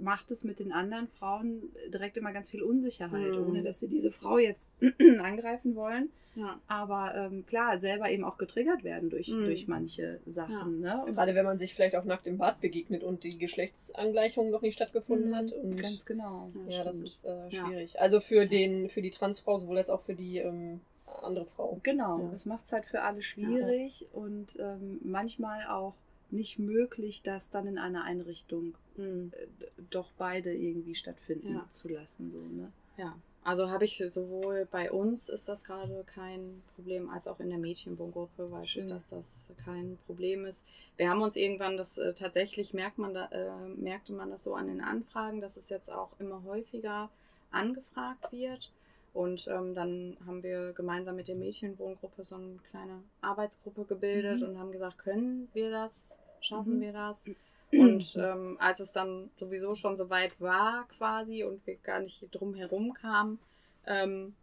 [0.00, 1.62] macht es mit den anderen Frauen
[1.92, 3.46] direkt immer ganz viel Unsicherheit, Mhm.
[3.48, 4.72] ohne dass sie diese Frau jetzt
[5.20, 6.10] angreifen wollen.
[6.34, 6.58] Ja.
[6.66, 9.44] aber ähm, klar, selber eben auch getriggert werden durch, Mhm.
[9.44, 10.80] durch manche Sachen.
[10.80, 11.04] Ne?
[11.06, 14.62] Und Gerade wenn man sich vielleicht auch nackt im Bad begegnet und die Geschlechtsangleichung noch
[14.62, 15.52] nicht stattgefunden Mhm, hat.
[15.52, 16.50] Und ganz genau.
[16.68, 17.08] ja, das stimmt.
[17.08, 17.66] ist äh, Ja.
[17.66, 18.00] schwierig.
[18.00, 20.80] Also für den, für die Transfrau sowohl als auch für die ähm,
[21.22, 21.78] andere Frau.
[21.82, 22.30] Genau, Ja.
[22.32, 25.92] es macht es halt für alle schwierig und ähm, manchmal auch
[26.32, 29.32] nicht möglich, das dann in einer Einrichtung Hm.
[29.34, 31.66] äh, d- doch beide irgendwie stattfinden Ja.
[31.70, 32.30] zu lassen.
[32.32, 32.72] So, ne?
[32.96, 33.14] ja.
[33.44, 37.58] Also habe ich sowohl bei uns ist das gerade kein Problem, als auch in der
[37.58, 38.82] Mädchenwohngruppe weiß Schön.
[38.84, 40.64] ich, dass das kein Problem ist.
[40.96, 44.54] Wir haben uns irgendwann, das äh, tatsächlich merkt man da, äh, merkte man das so
[44.54, 47.10] an den Anfragen, dass es jetzt auch immer häufiger
[47.50, 48.70] angefragt wird.
[49.14, 54.48] Und ähm, dann haben wir gemeinsam mit der Mädchenwohngruppe so eine kleine Arbeitsgruppe gebildet Mhm.
[54.48, 56.80] und haben gesagt, können wir das, schaffen Mhm.
[56.80, 57.30] wir das?
[57.72, 62.22] Und ähm, als es dann sowieso schon so weit war quasi und wir gar nicht
[62.30, 63.38] drum herum kamen,
[63.86, 64.34] ähm,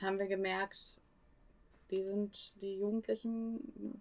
[0.00, 0.96] haben wir gemerkt,
[1.92, 4.00] die sind die Jugendlichen,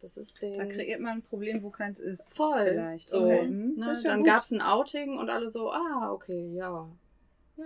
[0.00, 0.58] das ist den...
[0.58, 2.34] Da kreiert man ein Problem, wo keins ist.
[2.36, 2.66] Voll.
[2.72, 3.08] Vielleicht.
[3.08, 3.42] So, Okay.
[3.46, 3.74] hm.
[3.76, 4.00] ne?
[4.02, 6.88] Ja Dann gab es ein Outing und alle so, ah, okay, ja.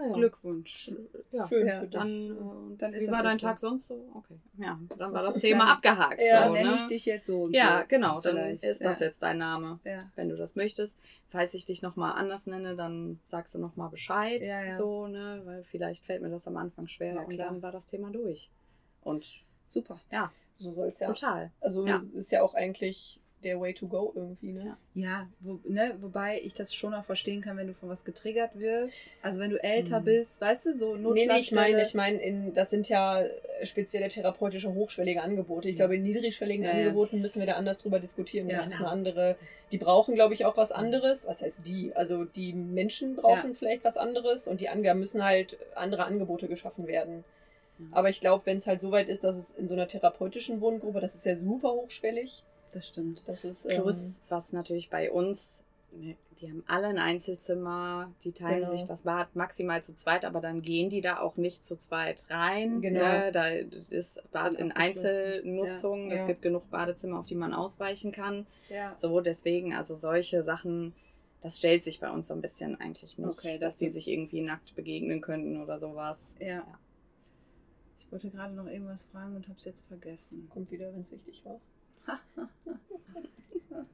[0.00, 0.12] Ja, ja.
[0.12, 0.90] Glückwunsch.
[1.32, 1.46] Ja.
[1.48, 1.90] Schön Ja, für dich.
[1.90, 3.46] Dann, äh, Dann ist wie war dein so.
[3.46, 3.94] Tag sonst so?
[4.14, 4.34] Okay.
[4.58, 6.20] Ja, dann war Das das Thema abgehakt.
[6.20, 6.76] Ja, so, Nenne ne?
[6.76, 7.84] ich dich jetzt so und Ja, so.
[7.88, 8.64] genau, dann Vielleicht.
[8.64, 9.80] ist das jetzt dein Name.
[10.14, 10.98] Wenn du das möchtest.
[11.28, 14.44] Falls ich dich nochmal anders nenne, dann sagst du nochmal Bescheid.
[14.44, 14.76] Ja, ja.
[14.76, 15.42] So, ne?
[15.44, 18.50] Weil vielleicht fällt mir das am Anfang schwer und dann war das Thema durch.
[19.02, 20.00] Und Super.
[20.10, 21.08] ja, So soll es ja.
[21.08, 21.50] total.
[21.60, 21.84] Also
[22.14, 24.76] ist ja auch eigentlich der Way to go irgendwie, ne?
[24.94, 28.58] Ja, wo, ne, wobei ich das schon auch verstehen kann, wenn du von was getriggert
[28.58, 28.94] wirst.
[29.22, 30.04] Also wenn du älter Mhm.
[30.04, 31.34] bist, weißt du, so Nee, Notschlafstelle.
[31.36, 35.68] nee, ich meine, ich meine, in- das sind ja äh, spezielle therapeutische hochschwellige Angebote.
[35.68, 36.78] Ich glaube, in niedrigschwelligen Ja, ja.
[36.78, 38.48] Angeboten müssen wir da anders drüber diskutieren.
[38.48, 38.56] Ja.
[38.56, 39.36] Das ist eine andere.
[39.70, 41.26] Die brauchen, glaube ich, auch was anderes.
[41.26, 41.92] Was heißt die?
[41.94, 46.86] Also die Menschen brauchen vielleicht was anderes und die Angaben müssen halt andere Angebote geschaffen
[46.86, 47.22] werden.
[47.78, 47.92] Mhm.
[47.92, 50.60] Aber ich glaube, wenn es halt so weit ist, dass es in so einer therapeutischen
[50.62, 52.42] Wohngruppe, das ist ja super hochschwellig.
[52.76, 53.22] Das stimmt.
[53.26, 55.62] Das ist ähm, Plus, was natürlich bei uns,
[55.92, 58.72] ne, die haben alle ein Einzelzimmer, die teilen Genau.
[58.72, 62.26] sich das Bad maximal zu zweit, aber dann gehen die da auch nicht zu zweit
[62.28, 62.82] rein.
[62.82, 63.00] Genau.
[63.00, 63.32] Ne?
[63.32, 64.72] Da ist Bad Sind in.
[64.72, 66.08] Einzelnutzung.
[66.08, 66.14] Ja.
[66.14, 66.26] Es Ja.
[66.26, 68.46] gibt genug Badezimmer, auf die man ausweichen kann.
[68.68, 68.92] Ja.
[68.98, 70.92] So, deswegen, also solche Sachen,
[71.40, 74.08] das stellt sich bei uns so ein bisschen eigentlich nicht, Okay, dass das ist- sich
[74.08, 76.34] irgendwie nackt begegnen könnten oder sowas.
[76.40, 76.62] Ja.
[78.00, 80.50] Ich wollte gerade noch irgendwas fragen und habe es jetzt vergessen.
[80.52, 81.58] kommt wieder, wenn es wichtig war.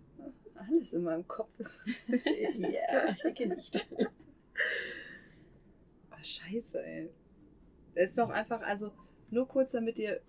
[0.55, 1.85] Alles in meinem Kopf ist.
[2.09, 3.87] ja, ich denke nicht.
[6.11, 7.11] Ah, scheiße, ey.
[7.95, 8.93] Es ist doch einfach, also
[9.31, 10.21] nur kurz damit ihr.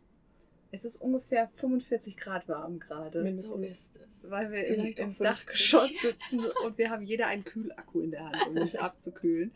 [0.71, 3.21] Es ist ungefähr 45 Grad warm gerade.
[3.21, 3.99] Mindestens.
[4.07, 4.31] es.
[4.31, 5.27] Weil wir im, Vielleicht auch im 50.
[5.27, 9.51] Dachgeschoss sitzen und wir haben jeder einen Kühlakku in der Hand, um uns abzukühlen.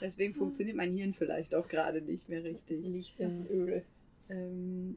[0.00, 2.84] Deswegen funktioniert mein Hirn vielleicht auch gerade nicht mehr richtig.
[2.84, 3.84] Liegt in Öl.
[4.30, 4.96] Ähm,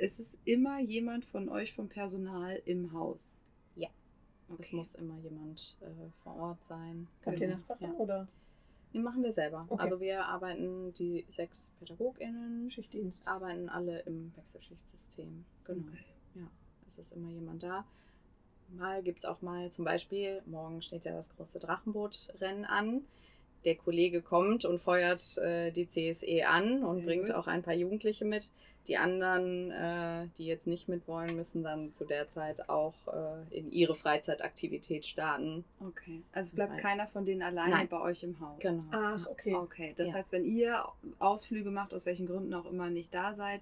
[0.00, 3.40] es ist immer jemand von euch vom Personal im Haus.
[3.76, 3.88] Ja.
[4.48, 4.76] Es Okay.
[4.76, 7.06] muss immer jemand äh, vor Ort sein.
[7.24, 7.52] Kommt Genau.
[7.52, 7.92] ihr Nachtwache Ja.
[7.92, 8.28] oder
[8.92, 9.66] Die machen wir selber.
[9.68, 9.80] Okay.
[9.82, 13.28] Also wir arbeiten, die sechs PädagogInnen Schichtdienst?
[13.28, 15.44] arbeiten alle im Wechselschichtsystem.
[15.64, 15.86] Genau.
[15.88, 16.04] Okay.
[16.34, 16.50] Ja,
[16.88, 17.84] es ist immer jemand da.
[18.68, 23.02] Mal gibt es auch mal zum Beispiel, morgen steht ja das große Drachenbootrennen an.
[23.64, 27.34] Der Kollege kommt und feuert äh, die CSE an und Sehr bringt gut.
[27.36, 28.48] auch ein paar Jugendliche mit.
[28.88, 33.70] Die anderen, äh, die jetzt nicht mitwollen, müssen dann zu der Zeit auch äh, in
[33.70, 35.64] ihre Freizeitaktivität starten.
[35.86, 36.22] Okay.
[36.32, 36.80] Also es bleibt Nein.
[36.80, 37.88] keiner von denen alleine Nein.
[37.88, 38.58] bei euch im Haus.
[38.60, 38.82] Genau.
[38.90, 39.54] Ach, okay.
[39.54, 39.92] Okay.
[39.96, 40.14] Das Ja.
[40.14, 40.82] heißt, wenn ihr
[41.18, 43.60] Ausflüge macht, aus welchen Gründen auch immer nicht da seid,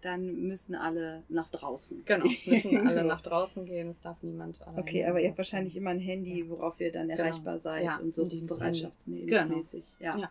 [0.00, 2.02] dann müssen alle nach draußen.
[2.04, 5.76] Genau, müssen alle nach draußen gehen, es darf niemand alleine Okay, aber ihr habt wahrscheinlich
[5.76, 7.20] immer ein Handy, worauf ihr dann Genau.
[7.20, 9.96] erreichbar seid Ja, und so bereitschaftsmäßig.
[10.00, 10.16] Ja.
[10.16, 10.30] Ja.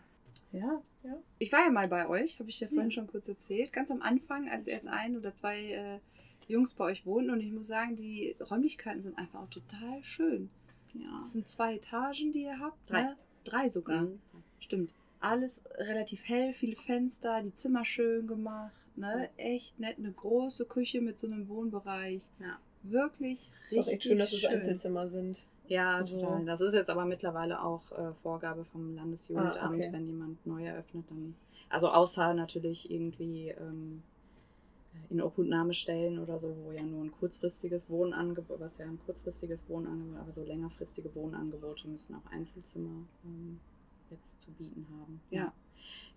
[0.51, 0.81] ja.
[1.03, 1.15] Ja.
[1.39, 2.95] Ich war ja mal bei euch, habe ich dir vorhin Ja.
[2.95, 3.71] schon kurz erzählt.
[3.71, 5.99] Ganz am Anfang, als erst ein oder zwei äh,
[6.47, 7.31] Jungs bei euch wohnten.
[7.31, 10.49] Und ich muss sagen, die Räumlichkeiten sind einfach auch total schön.
[10.93, 11.17] Ja.
[11.17, 12.77] Es sind zwei Etagen, die ihr habt.
[12.89, 13.03] Drei.
[13.03, 13.15] Ne?
[13.43, 14.01] Drei sogar.
[14.01, 14.19] Mhm.
[14.59, 14.93] Stimmt.
[15.19, 18.71] Alles relativ hell, viele Fenster, die Zimmer schön gemacht.
[18.95, 19.29] Ne?
[19.37, 22.29] Echt nett, eine große Küche mit so einem Wohnbereich.
[22.39, 22.57] Ja.
[22.83, 24.51] Wirklich Ist auch echt schön, dass es schön.
[24.51, 25.43] Einzelzimmer sind.
[25.67, 26.45] Ja, Also- total.
[26.45, 29.89] Das ist jetzt aber mittlerweile auch äh, Vorgabe vom Landesjugendamt, Ah, okay.
[29.91, 31.35] wenn jemand neu eröffnet, dann.
[31.69, 34.01] Also außer natürlich irgendwie ähm,
[35.09, 40.19] in Obhutnahmestellen oder so, wo ja nur ein kurzfristiges Wohnangebot, was ja ein kurzfristiges Wohnangebot,
[40.21, 43.59] aber so längerfristige Wohnangebote müssen auch Einzelzimmer ähm,
[44.11, 45.21] jetzt zu bieten haben.
[45.29, 45.53] Ja.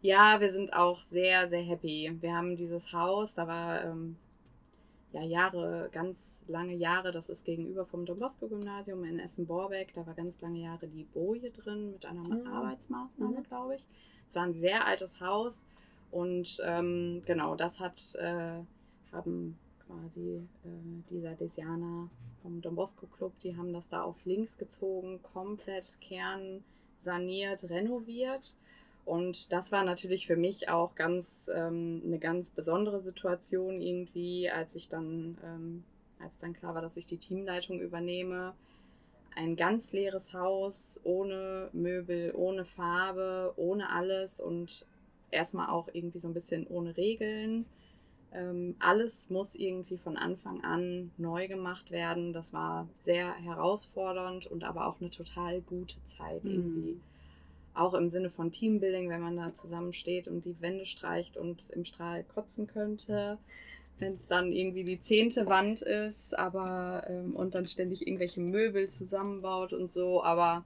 [0.03, 2.17] Ja, wir sind auch sehr, sehr happy.
[2.21, 4.17] Wir haben dieses Haus, da war ähm,
[5.13, 10.07] ja Jahre, ganz lange Jahre, das ist gegenüber vom Don Bosco Gymnasium in Essen-Borbeck, da
[10.07, 12.47] war ganz lange Jahre die Boje drin mit einer Mhm.
[12.47, 13.87] Arbeitsmaßnahme, glaube ich.
[14.27, 15.65] Es war ein sehr altes Haus
[16.11, 18.61] und ähm, genau, das hat, äh,
[19.13, 22.09] haben quasi äh, dieser Desianer
[22.43, 25.99] vom Don Bosco Club, die haben das da auf links gezogen, komplett
[27.01, 28.55] kernsaniert, renoviert.
[29.05, 34.75] Und das war natürlich für mich auch ganz ähm, eine ganz besondere Situation irgendwie, als
[34.75, 35.85] ich dann, ähm,
[36.21, 38.55] als dann klar war, dass ich die Teamleitung übernehme.
[39.35, 44.85] Ein ganz leeres Haus, ohne Möbel, ohne Farbe, ohne alles und
[45.31, 47.65] erstmal auch irgendwie so ein bisschen ohne Regeln.
[48.33, 52.33] Ähm, alles muss irgendwie von Anfang an neu gemacht werden.
[52.33, 56.51] Das war sehr herausfordernd und aber auch eine total gute Zeit Mhm.
[56.51, 57.01] irgendwie.
[57.75, 61.85] Auch im Sinne von Teambuilding, wenn man da zusammensteht und die Wände streicht und im
[61.85, 63.39] Strahl kotzen könnte.
[63.99, 68.89] wenn es dann irgendwie die zehnte Wand ist, aber ähm, und dann ständig irgendwelche Möbel
[68.89, 70.25] zusammenbaut und so.
[70.25, 70.65] Aber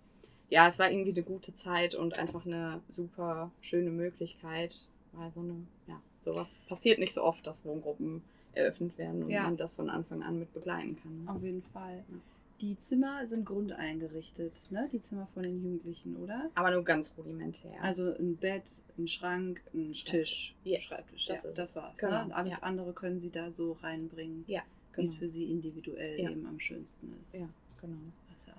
[0.51, 5.41] ja, es war irgendwie eine gute Zeit und einfach eine super schöne Möglichkeit, weil so
[5.41, 8.23] eine, ja, sowas passiert nicht so oft, dass Wohngruppen
[8.55, 9.43] eröffnet werden und Ja.
[9.45, 11.29] man das von Anfang an mit begleiten kann.
[11.37, 11.97] Auf jeden Fall.
[12.09, 12.17] Ja.
[12.61, 14.89] Die Zimmer sind grundeingerichtet, ne?
[14.93, 16.51] Die Zimmer von den Jugendlichen, oder?
[16.55, 17.73] Aber nur ganz rudimentär.
[17.83, 18.63] Also ein Bett,
[18.97, 21.27] ein Schrank, ein Tisch, Yes, Schreibtisch.
[21.27, 21.99] das ja, ist das war's.
[21.99, 22.35] Genau, Ne?
[22.37, 22.63] Alles ja.
[22.63, 24.63] andere können sie da so reinbringen, ja,
[24.95, 25.19] wie es genau.
[25.19, 27.35] für sie individuell eben am schönsten ist.
[27.35, 27.49] Ja,
[27.81, 27.97] genau.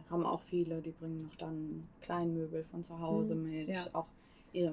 [0.07, 3.89] Auch Haben auch viele, die bringen noch dann Kleinmöbel von zu Hause Mhm, mit.
[3.95, 4.07] Auch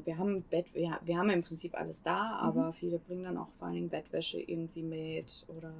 [0.05, 2.49] wir haben Bett, ja, wir haben im Prinzip alles da, Mhm.
[2.49, 5.73] aber viele bringen dann auch vor allen Dingen Bettwäsche irgendwie mit oder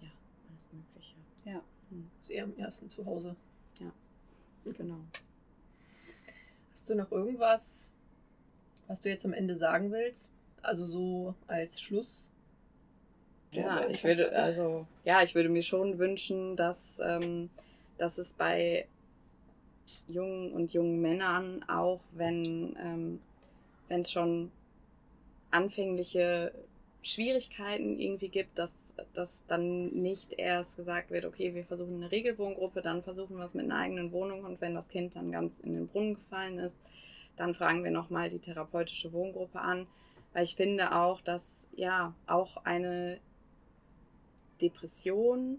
[0.00, 0.08] ja,
[0.48, 1.14] alles Mögliche.
[1.44, 1.60] Ja.
[1.90, 3.36] Hm, Ist eher am ersten zu Hause.
[4.64, 5.00] genau.
[6.72, 7.92] Hast du noch irgendwas,
[8.88, 10.30] was du jetzt am Ende sagen willst?
[10.62, 12.32] Also so als Schluss?
[13.52, 17.50] Ja, ich würde, also, ja, ich würde mir schon wünschen, dass, ähm,
[17.98, 18.88] dass es bei
[20.08, 23.20] jungen und jungen Männern auch, wenn ähm,
[23.88, 24.50] es schon
[25.50, 26.52] anfängliche
[27.02, 28.72] Schwierigkeiten irgendwie gibt, dass,
[29.12, 33.54] dass dann nicht erst gesagt wird, okay, wir versuchen eine Regelwohngruppe, dann versuchen wir es
[33.54, 36.80] mit einer eigenen Wohnung und wenn das Kind dann ganz in den Brunnen gefallen ist,
[37.36, 39.86] dann fragen wir nochmal die therapeutische Wohngruppe an,
[40.32, 43.18] weil ich finde auch, dass ja auch eine
[44.60, 45.58] Depression,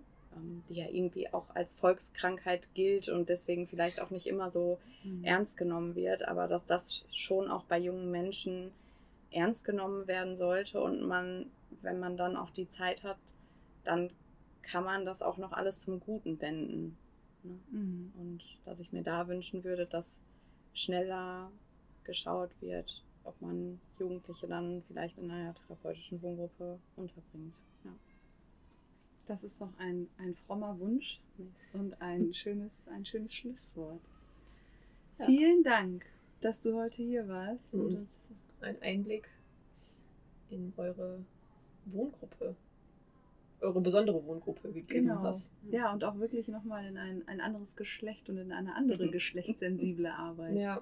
[0.69, 5.23] die ja irgendwie auch als Volkskrankheit gilt und deswegen vielleicht auch nicht immer so Mhm.
[5.23, 8.71] ernst genommen wird, aber dass das schon auch bei jungen Menschen
[9.31, 11.47] ernst genommen werden sollte und man,
[11.81, 13.17] wenn man dann auch die Zeit hat,
[13.83, 14.09] dann
[14.61, 16.97] kann man das auch noch alles zum Guten wenden.
[17.43, 17.59] Ne?
[17.69, 18.13] Mhm.
[18.17, 20.21] Und dass ich mir da wünschen würde, dass
[20.73, 21.51] schneller
[22.03, 27.53] geschaut wird, ob man Jugendliche dann vielleicht in einer therapeutischen Wohngruppe unterbringt.
[29.27, 31.19] Das ist doch ein, ein frommer Wunsch
[31.73, 34.01] und ein schönes, ein schönes Schlusswort.
[35.19, 35.25] Ja.
[35.25, 36.05] Vielen Dank,
[36.41, 37.95] dass du heute hier warst und Mhm.
[37.97, 38.27] uns
[38.61, 39.27] Ein Einblick
[40.49, 41.23] in eure
[41.85, 42.55] Wohngruppe.
[43.61, 45.21] Eure besondere Wohngruppe gegeben Genau.
[45.23, 45.51] hast.
[45.69, 49.11] Ja, und auch wirklich nochmal in ein, ein anderes Geschlecht und in eine andere Mhm.
[49.11, 50.55] geschlechtssensible Arbeit.
[50.55, 50.81] Ja.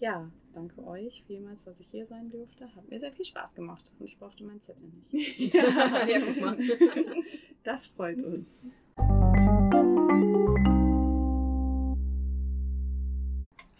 [0.00, 2.72] Ja, danke euch vielmals, dass ich hier sein durfte.
[2.76, 5.52] Hat mir sehr viel Spaß gemacht und ich brauchte meinen Zettel nicht.
[5.54, 6.58] Ja, guck mal.
[7.64, 8.62] Das freut uns.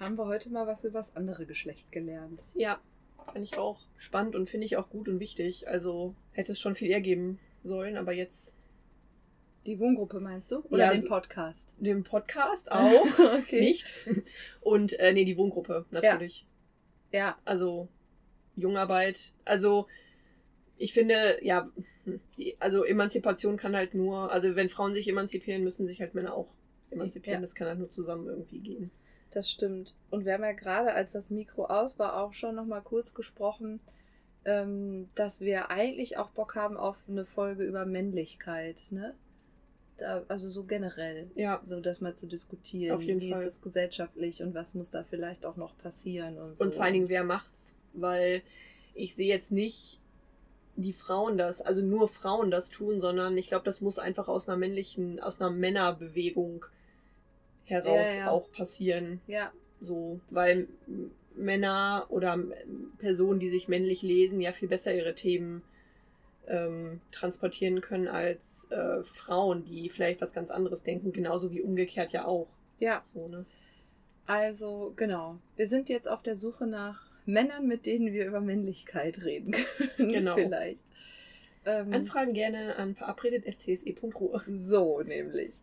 [0.01, 2.45] Haben wir heute mal was über das andere Geschlecht gelernt?
[2.55, 2.81] Ja,
[3.33, 5.69] fand ich auch spannend und finde ich auch gut und wichtig.
[5.69, 8.58] Also hätte es schon viel eher geben sollen, aber jetzt
[9.69, 10.61] Die Wohngruppe meinst du?
[10.71, 11.75] Oder Ja, den Podcast?
[11.79, 13.61] den Podcast auch okay.
[13.61, 13.95] nicht.
[14.63, 16.47] Und äh, nee, die Wohngruppe natürlich.
[17.13, 17.89] Ja, Also
[18.57, 19.35] Jungarbeit.
[19.45, 19.87] Also
[20.79, 21.71] ich finde, ja,
[22.05, 22.19] hm,
[22.59, 26.49] also Emanzipation kann halt nur, also wenn Frauen sich emanzipieren, müssen sich halt Männer auch
[26.91, 27.41] emanzipieren.
[27.41, 27.43] Ja.
[27.43, 28.91] Das kann halt nur zusammen irgendwie gehen.
[29.33, 29.97] das stimmt.
[30.09, 33.13] Und wir haben ja gerade, als das Mikro aus war, auch schon noch mal kurz
[33.13, 33.83] gesprochen,
[34.47, 39.15] ähm, dass wir eigentlich auch Bock haben auf eine Folge über Männlichkeit, ne?
[39.99, 41.31] Da, also so generell.
[41.35, 41.61] Ja.
[41.65, 42.95] So das mal zu diskutieren.
[42.95, 43.41] Auf jeden wie Fall.
[43.41, 46.65] ist es gesellschaftlich und was muss da vielleicht auch noch passieren und so.
[46.65, 47.75] Und vor allen Dingen, wer macht's?
[47.93, 48.43] Weil
[48.95, 50.01] ich sehe jetzt nicht
[50.77, 54.49] die Frauen das, also nur Frauen das tun, sondern ich glaube, das muss einfach aus
[54.49, 56.65] einer männlichen, aus einer Männerbewegung
[57.65, 58.31] heraus Ja, ja.
[58.31, 59.21] auch passieren.
[59.27, 60.69] Ja, So, weil
[61.35, 62.39] Männer oder
[62.99, 65.63] Personen, die sich männlich lesen, ja viel besser ihre Themen
[66.49, 72.13] ähm, transportieren können als äh, Frauen, die vielleicht was ganz anderes denken, genauso wie umgekehrt
[72.13, 72.49] ja auch.
[72.79, 73.03] ja.
[73.05, 73.45] So, ne?
[74.27, 75.39] Also, genau.
[75.57, 79.53] Wir sind jetzt auf der Suche nach Männern, mit denen wir über Männlichkeit reden
[79.97, 80.13] können.
[80.13, 80.35] Genau.
[80.35, 80.85] Vielleicht.
[81.65, 84.43] Ähm, Anfragen gerne an verabredet.cse.ruhe.
[84.53, 85.55] So nämlich.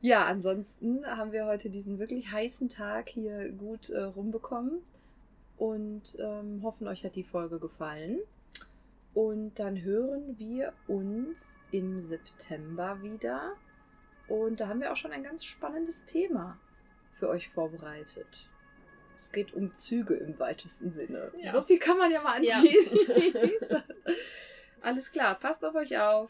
[0.00, 4.82] Ja, ansonsten haben wir heute diesen wirklich heißen Tag hier gut äh, rumbekommen
[5.56, 8.18] und ähm, hoffen, euch hat die Folge gefallen.
[9.14, 13.54] Und dann hören wir uns im September wieder.
[14.28, 16.58] Und da haben wir auch schon ein ganz spannendes Thema
[17.12, 18.50] für euch vorbereitet.
[19.14, 21.30] Es geht um Züge im weitesten Sinne.
[21.38, 21.52] Ja.
[21.52, 22.56] So viel kann man ja mal Ja.
[22.56, 23.52] anziehen.
[24.80, 26.22] Alles klar, passt auf euch auf.